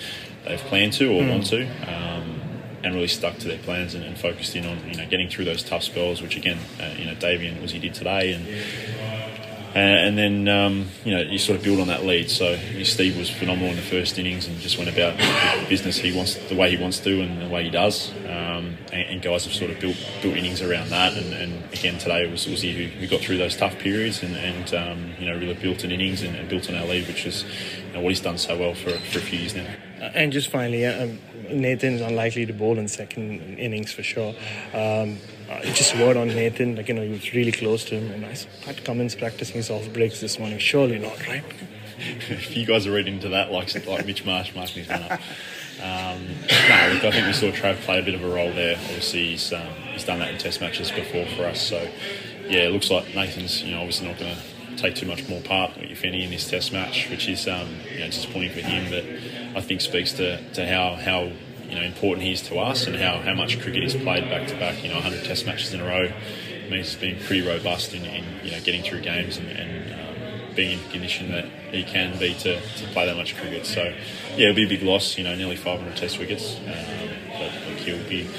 they've 0.45 0.59
planned 0.59 0.93
to 0.93 1.07
or 1.07 1.21
mm. 1.21 1.29
want 1.29 1.45
to. 1.47 1.67
Um, 1.87 2.41
and 2.83 2.93
really 2.93 3.07
stuck 3.07 3.37
to 3.39 3.47
their 3.47 3.57
plans 3.57 3.95
and, 3.95 4.03
and, 4.03 4.17
focused 4.17 4.55
in 4.55 4.65
on 4.65 4.77
you 4.87 4.95
know 4.95 5.05
getting 5.07 5.27
through 5.27 5.45
those 5.45 5.63
tough 5.63 5.83
spells, 5.83 6.21
which 6.21 6.37
again 6.37 6.59
uh, 6.79 6.93
you 6.97 7.05
know 7.05 7.15
Davian 7.15 7.59
was 7.59 7.71
he 7.71 7.79
did 7.79 7.95
today, 7.95 8.33
and 8.33 8.45
and 9.79 10.17
then 10.17 10.47
um, 10.47 10.87
you 11.03 11.11
know 11.13 11.21
you 11.21 11.37
sort 11.37 11.57
of 11.57 11.63
build 11.63 11.79
on 11.79 11.87
that 11.87 12.03
lead. 12.03 12.29
So 12.29 12.57
Steve 12.83 13.17
was 13.17 13.29
phenomenal 13.29 13.69
in 13.69 13.75
the 13.75 13.81
first 13.81 14.17
innings 14.17 14.47
and 14.47 14.57
just 14.59 14.77
went 14.77 14.89
about 14.89 15.17
business 15.69 15.97
he 15.97 16.15
wants, 16.15 16.35
the 16.35 16.55
way 16.55 16.75
he 16.75 16.81
wants 16.81 16.99
to, 17.01 17.21
and 17.21 17.41
the 17.41 17.49
way 17.49 17.63
he 17.63 17.69
does. 17.69 18.11
Um, 18.25 18.77
and, 18.91 19.09
and, 19.09 19.21
guys 19.21 19.45
have 19.45 19.53
sort 19.53 19.71
of 19.71 19.79
built 19.79 19.97
built 20.21 20.35
innings 20.35 20.61
around 20.61 20.89
that. 20.89 21.13
And, 21.13 21.33
and 21.33 21.73
again 21.73 21.97
today 21.97 22.25
it 22.25 22.31
was 22.31 22.45
Uzi 22.45 22.73
who, 22.73 22.99
who, 22.99 23.07
got 23.07 23.21
through 23.21 23.37
those 23.37 23.55
tough 23.55 23.77
periods 23.77 24.23
and, 24.23 24.35
and 24.35 24.73
um, 24.73 25.13
you 25.19 25.25
know 25.25 25.37
really 25.37 25.53
built 25.53 25.83
an 25.83 25.91
innings 25.91 26.23
and, 26.23 26.35
and, 26.35 26.47
built 26.49 26.69
on 26.69 26.75
our 26.75 26.85
lead, 26.85 27.07
which 27.07 27.25
is 27.25 27.43
you 27.87 27.93
know, 27.93 28.01
what 28.01 28.09
he's 28.09 28.21
done 28.21 28.37
so 28.37 28.57
well 28.57 28.73
for 28.73 28.91
for 28.91 29.19
a 29.19 29.21
few 29.21 29.39
years 29.39 29.55
now. 29.55 29.67
And 30.01 30.31
just 30.31 30.49
finally, 30.49 30.85
um, 30.85 31.19
is 31.49 32.01
unlikely 32.01 32.45
to 32.45 32.53
bowl 32.53 32.77
in 32.77 32.87
second 32.87 33.57
innings 33.57 33.91
for 33.91 34.03
sure. 34.03 34.35
Um, 34.73 35.17
uh, 35.49 35.61
just 35.61 35.95
word 35.97 36.17
on 36.17 36.27
Nathan, 36.27 36.75
like, 36.75 36.87
you 36.89 36.93
know, 36.93 37.03
he 37.03 37.11
was 37.11 37.33
really 37.33 37.51
close 37.51 37.85
to 37.85 37.95
him. 37.95 38.11
And 38.11 38.25
I 38.25 38.33
saw 38.33 38.49
Pat 38.63 38.83
Cummins 38.83 39.15
practicing 39.15 39.55
his 39.55 39.69
off 39.69 39.91
breaks 39.93 40.19
this 40.19 40.37
morning. 40.39 40.59
Surely 40.59 40.99
not, 40.99 41.25
right? 41.27 41.43
if 42.29 42.55
you 42.55 42.65
guys 42.65 42.85
are 42.85 42.91
reading 42.91 43.15
into 43.15 43.29
that, 43.29 43.51
like, 43.51 43.73
like 43.87 44.05
Mitch 44.05 44.25
Marsh 44.25 44.53
marking 44.53 44.83
his 44.83 44.89
man 44.89 45.03
up. 45.03 45.19
Um, 45.79 46.25
no, 46.27 46.93
look, 46.93 47.03
I 47.05 47.11
think 47.11 47.27
we 47.27 47.33
saw 47.33 47.51
Trav 47.51 47.77
play 47.81 47.99
a 47.99 48.03
bit 48.03 48.15
of 48.15 48.23
a 48.23 48.27
role 48.27 48.51
there. 48.51 48.75
Obviously, 48.75 49.29
he's, 49.29 49.53
um, 49.53 49.67
he's 49.93 50.03
done 50.03 50.19
that 50.19 50.31
in 50.31 50.37
test 50.37 50.59
matches 50.59 50.91
before 50.91 51.25
for 51.27 51.45
us. 51.45 51.61
So, 51.61 51.87
yeah, 52.47 52.61
it 52.61 52.71
looks 52.71 52.89
like 52.89 53.13
Nathan's, 53.15 53.63
you 53.63 53.71
know, 53.71 53.79
obviously 53.79 54.07
not 54.07 54.17
going 54.17 54.35
to 54.35 54.41
take 54.77 54.95
too 54.95 55.05
much 55.05 55.27
more 55.27 55.41
part, 55.41 55.71
if 55.77 56.03
any, 56.03 56.23
in 56.23 56.31
this 56.31 56.49
Test 56.49 56.71
match, 56.71 57.09
which 57.09 57.27
is 57.27 57.47
um, 57.47 57.67
you 57.91 57.99
know, 57.99 58.05
disappointing 58.05 58.51
for 58.51 58.61
him. 58.61 58.89
But 58.89 59.46
I 59.57 59.61
think 59.61 59.81
speaks 59.81 60.13
to, 60.13 60.39
to 60.53 60.67
how 60.67 60.93
how 60.93 61.31
you 61.67 61.75
know 61.75 61.81
important 61.81 62.23
he 62.23 62.31
is 62.31 62.43
to 62.43 62.59
us 62.59 62.85
and 62.85 62.95
how, 62.95 63.17
how 63.19 63.33
much 63.33 63.59
cricket 63.59 63.81
he's 63.81 63.95
played 63.95 64.29
back 64.29 64.47
to 64.49 64.55
back. 64.57 64.83
You 64.83 64.89
know, 64.89 64.95
100 64.95 65.25
Test 65.25 65.47
matches 65.47 65.73
in 65.73 65.81
a 65.81 65.83
row 65.83 66.11
means 66.69 66.93
he's 66.93 66.95
been 66.95 67.17
pretty 67.25 67.47
robust 67.47 67.95
in, 67.95 68.05
in 68.05 68.23
you 68.43 68.51
know 68.51 68.59
getting 68.61 68.83
through 68.83 69.01
games 69.01 69.37
and, 69.37 69.47
and 69.49 69.93
um, 69.93 70.55
being 70.55 70.77
in 70.77 70.89
condition 70.91 71.31
that 71.31 71.45
he 71.71 71.83
can 71.83 72.17
be 72.19 72.35
to, 72.35 72.61
to 72.61 72.87
play 72.89 73.07
that 73.07 73.17
much 73.17 73.35
cricket. 73.35 73.65
So 73.65 73.83
yeah, 74.35 74.49
it'll 74.49 74.55
be 74.55 74.65
a 74.65 74.69
big 74.69 74.83
loss. 74.83 75.17
You 75.17 75.23
know, 75.23 75.35
nearly 75.35 75.55
500 75.55 75.97
Test 75.97 76.19
wickets, 76.19 76.57
um, 76.57 76.63
but 77.31 77.51
he'll 77.79 78.07
be 78.07 78.29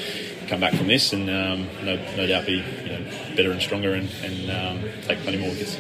come 0.47 0.61
back 0.61 0.73
from 0.73 0.87
this 0.87 1.13
and 1.13 1.29
um, 1.29 1.69
no, 1.85 1.97
no 2.17 2.27
doubt 2.27 2.47
be 2.47 2.65
you 2.85 2.89
know, 2.89 3.05
better 3.37 3.51
and 3.51 3.61
stronger 3.61 3.93
and, 3.93 4.09
and 4.23 4.51
um, 4.51 4.91
take 5.03 5.19
plenty 5.19 5.37
more 5.37 5.51
wickets. 5.51 5.77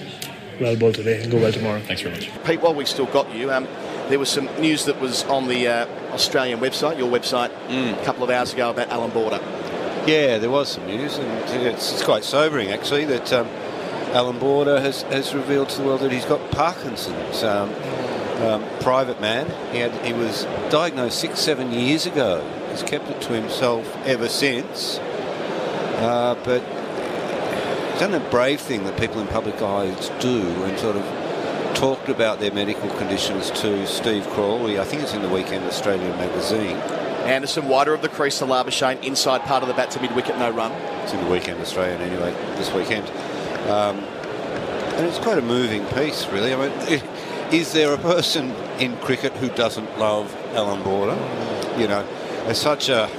Well 0.61 0.77
ball 0.77 0.93
today 0.93 1.23
and 1.23 1.31
go 1.31 1.39
well 1.39 1.53
tomorrow. 1.53 1.81
Thanks 1.81 2.03
very 2.03 2.15
much. 2.15 2.31
Pete, 2.45 2.61
while 2.61 2.75
we've 2.75 2.89
still 2.89 3.07
got 3.07 3.33
you, 3.35 3.51
um, 3.53 3.65
there 4.09 4.19
was 4.19 4.29
some 4.29 4.47
news 4.61 4.85
that 4.87 5.01
was 5.01 5.25
on 5.25 5.49
the 5.49 5.69
uh, 5.69 5.87
Australian 6.13 6.61
website, 6.61 6.99
your 6.99 7.11
website, 7.11 7.51
a 7.69 8.05
couple 8.05 8.25
of 8.25 8.31
hours 8.31 8.53
ago 8.53 8.71
about 8.71 8.89
Allan 8.89 9.11
Border. 9.11 9.41
Yeah, 10.07 10.39
there 10.39 10.51
was 10.51 10.71
some 10.71 10.87
news, 10.87 11.19
and 11.19 11.29
it's, 11.67 11.93
it's 11.93 12.03
quite 12.03 12.25
sobering 12.25 12.71
actually 12.71 13.05
that 13.05 13.33
um, 13.33 13.47
Allan 14.15 14.39
Border 14.39 14.81
has, 14.81 15.03
has 15.03 15.35
revealed 15.35 15.69
to 15.71 15.83
the 15.83 15.87
world 15.87 16.01
that 16.01 16.13
he's 16.13 16.25
got 16.25 16.51
Parkinson's. 16.51 17.43
Um, 17.43 17.73
um, 18.39 18.65
private 18.81 19.21
man. 19.21 19.47
He 19.73 19.79
had 19.79 19.93
he 20.07 20.13
was 20.13 20.45
diagnosed 20.71 21.19
six 21.19 21.41
seven 21.41 21.73
years 21.73 22.07
ago. 22.07 22.41
He's 22.71 22.83
kept 22.83 23.09
it 23.11 23.21
to 23.23 23.33
himself 23.33 23.97
ever 24.07 24.29
since. 24.29 24.99
Uh, 25.99 26.37
but 26.45 26.63
he's 26.63 26.78
done 27.99 28.15
a 28.15 28.31
brave 28.31 28.61
thing 28.61 28.85
that 28.85 28.99
people 28.99 29.21
in 29.21 29.27
public 29.27 29.61
eyes 29.61 30.11
do, 30.21 30.41
and 30.65 30.79
sort 30.79 30.97
of 30.97 31.05
talked 31.75 32.09
about 32.09 32.41
their 32.41 32.53
medical 32.53 32.89
conditions 32.91 33.51
to 33.51 33.87
Steve 33.87 34.27
Crawley. 34.29 34.79
I 34.79 34.85
think 34.85 35.03
it's 35.03 35.15
in 35.15 35.23
the 35.23 35.29
Weekend 35.29 35.65
Australian 35.65 36.17
magazine. 36.17 36.77
Anderson, 37.27 37.69
wider 37.69 37.93
of 37.93 38.03
the 38.03 38.09
crease 38.09 38.39
to 38.39 38.47
Labuschagne, 38.47 39.03
inside 39.05 39.43
part 39.43 39.63
of 39.63 39.69
the 39.69 39.75
bat 39.75 39.91
to 39.93 40.01
mid 40.01 40.15
wicket, 40.15 40.39
no 40.39 40.51
run. 40.51 40.73
It's 41.03 41.13
in 41.13 41.25
the 41.25 41.31
Weekend 41.31 41.61
Australian 41.61 42.01
anyway 42.01 42.33
this 42.57 42.73
weekend. 42.73 43.09
Um, 43.69 43.99
and 44.97 45.07
it's 45.07 45.19
quite 45.19 45.39
a 45.39 45.43
moving 45.43 45.85
piece, 45.87 46.27
really. 46.29 46.55
I 46.55 46.69
mean, 46.69 47.03
is 47.53 47.73
there 47.73 47.93
a 47.93 47.99
person 47.99 48.51
in 48.79 48.97
cricket 48.99 49.33
who 49.35 49.49
doesn't 49.51 49.99
love 49.99 50.35
Allan 50.55 50.83
Border? 50.83 51.17
You 51.77 51.89
know, 51.89 52.07
it's 52.47 52.61
such 52.61 52.89
a 52.89 53.11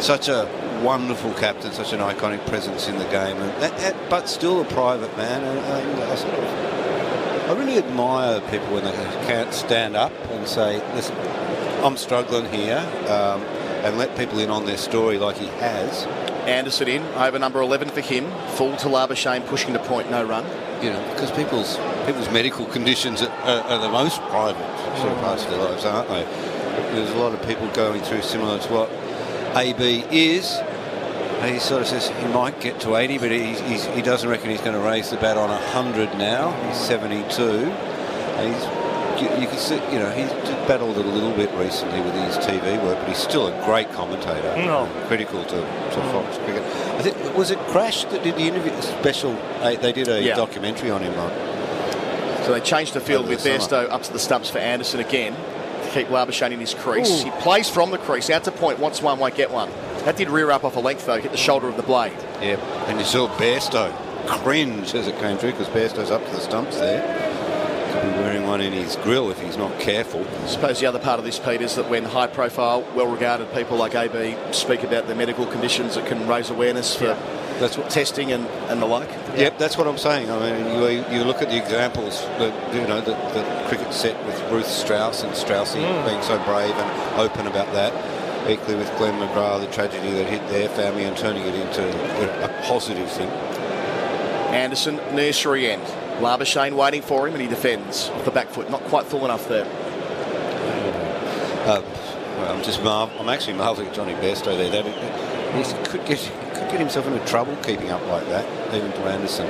such 0.00 0.28
a 0.28 0.48
wonderful 0.82 1.32
captain, 1.34 1.72
such 1.72 1.92
an 1.92 2.00
iconic 2.00 2.44
presence 2.46 2.88
in 2.88 2.98
the 2.98 3.04
game, 3.06 3.36
and, 3.36 3.64
and, 3.64 4.10
but 4.10 4.28
still 4.28 4.60
a 4.60 4.64
private 4.64 5.14
man. 5.16 5.42
And, 5.44 5.58
and 5.58 6.02
I, 6.02 6.14
sort 6.14 6.34
of, 6.34 7.50
I 7.50 7.52
really 7.58 7.78
admire 7.78 8.40
people 8.42 8.74
when 8.74 8.84
they 8.84 8.92
can't 9.26 9.52
stand 9.52 9.96
up 9.96 10.12
and 10.30 10.46
say, 10.46 10.76
"Listen, 10.94 11.16
I'm 11.84 11.96
struggling 11.96 12.50
here," 12.52 12.78
um, 13.08 13.42
and 13.84 13.98
let 13.98 14.16
people 14.16 14.38
in 14.38 14.50
on 14.50 14.66
their 14.66 14.76
story 14.76 15.18
like 15.18 15.36
he 15.36 15.46
has. 15.46 16.06
Anderson 16.48 16.88
in, 16.88 17.02
over 17.14 17.38
number 17.38 17.60
11 17.60 17.90
for 17.90 18.00
him. 18.00 18.30
Full 18.56 18.74
to 18.76 18.88
Labuschagne, 18.88 19.46
pushing 19.46 19.74
to 19.74 19.78
point, 19.80 20.10
no 20.10 20.24
run. 20.24 20.44
You 20.82 20.90
know, 20.90 21.10
because 21.12 21.30
people's 21.32 21.76
people's 22.06 22.30
medical 22.30 22.64
conditions 22.66 23.20
are, 23.22 23.30
are, 23.30 23.60
are 23.62 23.78
the 23.78 23.90
most 23.90 24.20
private 24.22 24.98
sort 24.98 25.12
of 25.12 25.18
parts 25.18 25.44
of 25.44 25.50
their 25.50 25.60
lives, 25.60 25.84
aren't 25.84 26.08
they? 26.08 26.24
There's 26.94 27.10
a 27.10 27.18
lot 27.18 27.34
of 27.34 27.46
people 27.46 27.68
going 27.68 28.00
through 28.02 28.22
similar 28.22 28.58
to 28.58 28.72
what 28.72 28.90
AB 29.56 30.04
is. 30.10 30.58
He 31.44 31.58
sort 31.60 31.82
of 31.82 31.88
says 31.88 32.08
he 32.08 32.26
might 32.28 32.60
get 32.60 32.80
to 32.80 32.96
80, 32.96 33.18
but 33.18 33.30
he, 33.30 33.54
he's, 33.54 33.84
he 33.86 34.02
doesn't 34.02 34.28
reckon 34.28 34.50
he's 34.50 34.60
going 34.60 34.72
to 34.72 34.80
raise 34.80 35.10
the 35.10 35.16
bat 35.16 35.36
on 35.36 35.48
100 35.50 36.18
now. 36.18 36.50
He's 36.68 36.76
72. 36.78 37.24
He's, 37.28 38.64
you, 39.22 39.28
you 39.40 39.46
can 39.48 39.58
see, 39.58 39.76
you 39.92 39.98
know, 39.98 40.10
he's 40.10 40.30
battled 40.66 40.96
it 40.98 41.04
a 41.04 41.08
little 41.08 41.32
bit 41.32 41.50
recently 41.54 42.00
with 42.00 42.14
his 42.14 42.36
TV 42.38 42.82
work, 42.82 42.98
but 42.98 43.08
he's 43.08 43.18
still 43.18 43.46
a 43.48 43.64
great 43.64 43.90
commentator. 43.92 44.56
No. 44.56 44.88
Critical 45.06 45.42
to, 45.44 45.56
to 45.60 46.00
Fox 46.12 46.38
Cricket. 46.38 46.62
I 46.62 47.02
think, 47.02 47.36
was 47.36 47.50
it 47.50 47.58
Crash 47.68 48.04
that 48.06 48.22
did 48.24 48.34
the 48.34 48.42
interview, 48.42 48.72
special, 48.82 49.32
they, 49.62 49.76
they 49.76 49.92
did 49.92 50.08
a 50.08 50.20
Yeah. 50.22 50.34
documentary 50.36 50.90
on 50.90 51.02
him, 51.02 51.14
right? 51.16 52.44
So 52.44 52.52
they 52.52 52.60
changed 52.60 52.94
the 52.94 53.00
field 53.00 53.22
Over 53.26 53.34
with 53.34 53.44
the. 53.44 53.50
Bairstow 53.50 53.90
up 53.90 54.02
to 54.04 54.12
the 54.12 54.18
stumps 54.18 54.50
for 54.50 54.58
Anderson 54.58 55.00
again 55.00 55.34
to 55.84 55.90
keep 55.90 56.08
Labuschagne 56.08 56.52
in 56.52 56.60
his 56.60 56.74
crease. 56.74 57.22
He 57.22 57.30
plays 57.30 57.68
from 57.68 57.90
the 57.90 57.98
crease, 57.98 58.28
out 58.30 58.44
to 58.44 58.50
point, 58.52 58.78
wants 58.78 59.00
one, 59.02 59.18
won't 59.18 59.34
get 59.34 59.50
one. 59.50 59.68
That 60.08 60.16
did 60.16 60.30
rear 60.30 60.50
up 60.50 60.64
off 60.64 60.74
a 60.76 60.80
length 60.80 61.04
though, 61.04 61.20
hit 61.20 61.32
the 61.32 61.36
shoulder 61.36 61.68
of 61.68 61.76
the 61.76 61.82
blade. 61.82 62.16
Yep. 62.40 62.60
And 62.88 62.98
you 62.98 63.04
saw 63.04 63.28
Bairstow 63.36 63.94
cringe 64.26 64.94
as 64.94 65.06
it 65.06 65.18
came 65.18 65.36
through 65.36 65.50
because 65.50 65.68
Bairstow's 65.68 66.10
up 66.10 66.24
to 66.24 66.30
the 66.30 66.40
stumps 66.40 66.78
there. 66.78 67.02
Could 67.92 68.14
be 68.14 68.18
wearing 68.20 68.46
one 68.46 68.62
in 68.62 68.72
his 68.72 68.96
grill 68.96 69.30
if 69.30 69.38
he's 69.38 69.58
not 69.58 69.78
careful. 69.78 70.26
I 70.26 70.46
suppose 70.46 70.80
the 70.80 70.86
other 70.86 70.98
part 70.98 71.18
of 71.18 71.26
this, 71.26 71.38
Pete, 71.38 71.60
is 71.60 71.74
that 71.74 71.90
when 71.90 72.04
high 72.04 72.26
profile, 72.26 72.88
well 72.94 73.06
regarded 73.06 73.52
people 73.52 73.76
like 73.76 73.94
AB 73.94 74.34
speak 74.50 74.82
about 74.82 75.08
their 75.08 75.14
medical 75.14 75.44
conditions, 75.44 75.98
it 75.98 76.06
can 76.06 76.26
raise 76.26 76.48
awareness 76.48 76.96
for 76.96 77.14
That's 77.60 77.76
what. 77.76 77.90
testing 77.90 78.32
and, 78.32 78.46
and 78.70 78.80
the 78.80 78.86
like. 78.86 79.10
Yep, 79.36 79.58
that's 79.58 79.76
what 79.76 79.86
I'm 79.86 79.98
saying. 79.98 80.30
I 80.30 80.38
mean, 80.38 80.74
you, 80.74 81.18
you 81.18 81.24
look 81.24 81.42
at 81.42 81.50
the 81.50 81.58
examples 81.58 82.22
that 82.38 82.74
you 82.74 82.80
know 82.88 83.02
that 83.02 83.34
the 83.34 83.68
cricket 83.68 83.92
set 83.92 84.16
with 84.24 84.40
Ruth 84.50 84.68
Strauss 84.68 85.22
and 85.22 85.32
Straussy 85.34 85.82
mm. 85.82 86.06
being 86.08 86.22
so 86.22 86.42
brave 86.46 86.74
and 86.74 87.20
open 87.20 87.46
about 87.46 87.70
that. 87.74 88.17
Equally 88.46 88.76
with 88.76 88.94
Glenn 88.96 89.14
McGrath, 89.20 89.60
the 89.60 89.72
tragedy 89.72 90.10
that 90.12 90.26
hit 90.26 90.46
their 90.48 90.68
family 90.68 91.04
and 91.04 91.16
turning 91.16 91.42
it 91.42 91.54
into 91.54 91.82
a, 91.82 92.44
a 92.44 92.62
positive 92.64 93.10
thing. 93.10 93.28
Anderson, 94.54 94.96
nursery 95.14 95.70
end. 95.70 95.82
Labuschagne 96.20 96.74
waiting 96.74 97.02
for 97.02 97.26
him 97.26 97.34
and 97.34 97.42
he 97.42 97.48
defends 97.48 98.08
off 98.10 98.24
the 98.24 98.30
back 98.30 98.48
foot. 98.48 98.70
Not 98.70 98.82
quite 98.84 99.06
full 99.06 99.24
enough 99.24 99.48
there. 99.48 99.66
Uh, 101.66 101.82
well, 102.38 102.56
I'm 102.56 102.62
just 102.62 102.82
marv- 102.82 103.10
I'm 103.18 103.28
actually 103.28 103.54
marvelling 103.54 103.88
at 103.88 103.94
Jonny 103.94 104.14
Bairstow 104.14 104.56
there. 104.56 104.70
That 104.70 104.86
he 104.86 105.90
could 105.90 106.06
get 106.06 106.18
could 106.54 106.70
get 106.70 106.80
himself 106.80 107.06
into 107.06 107.24
trouble 107.26 107.56
keeping 107.56 107.90
up 107.90 108.04
like 108.06 108.26
that, 108.28 108.74
even 108.74 108.90
to 108.92 108.98
Anderson. 109.00 109.46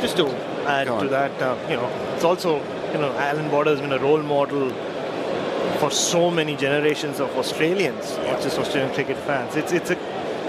Just 0.00 0.16
to 0.16 0.28
add 0.66 0.86
to 0.86 1.08
that, 1.08 1.40
uh, 1.40 1.56
you 1.68 1.76
know, 1.76 1.88
it's 2.14 2.24
also, 2.24 2.56
you 2.92 2.98
know, 2.98 3.12
Allan 3.18 3.48
Border 3.50 3.70
has 3.70 3.80
been 3.80 3.92
a 3.92 3.98
role 3.98 4.22
model 4.22 4.70
for 5.78 5.90
so 5.90 6.30
many 6.30 6.56
generations 6.56 7.20
of 7.20 7.30
Australians, 7.36 8.16
not 8.18 8.40
just 8.40 8.58
Australian 8.58 8.92
cricket 8.94 9.16
fans. 9.18 9.56
It's 9.56 9.72
it's 9.72 9.90
a, 9.90 9.98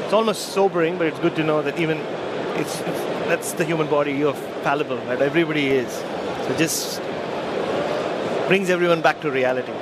it's 0.03 0.13
almost 0.13 0.53
sobering, 0.53 0.97
but 0.97 1.07
it's 1.07 1.19
good 1.19 1.35
to 1.35 1.43
know 1.43 1.61
that 1.61 1.77
even 1.79 1.97
it's, 2.59 2.79
it's 2.81 3.01
that's 3.27 3.51
the 3.53 3.65
human 3.65 3.87
body. 3.87 4.13
You're 4.13 4.33
fallible, 4.63 4.97
right? 4.99 5.21
Everybody 5.21 5.67
is. 5.67 5.91
So 5.91 6.55
just 6.57 7.01
brings 8.47 8.69
everyone 8.69 9.01
back 9.01 9.19
to 9.21 9.31
reality. 9.31 9.73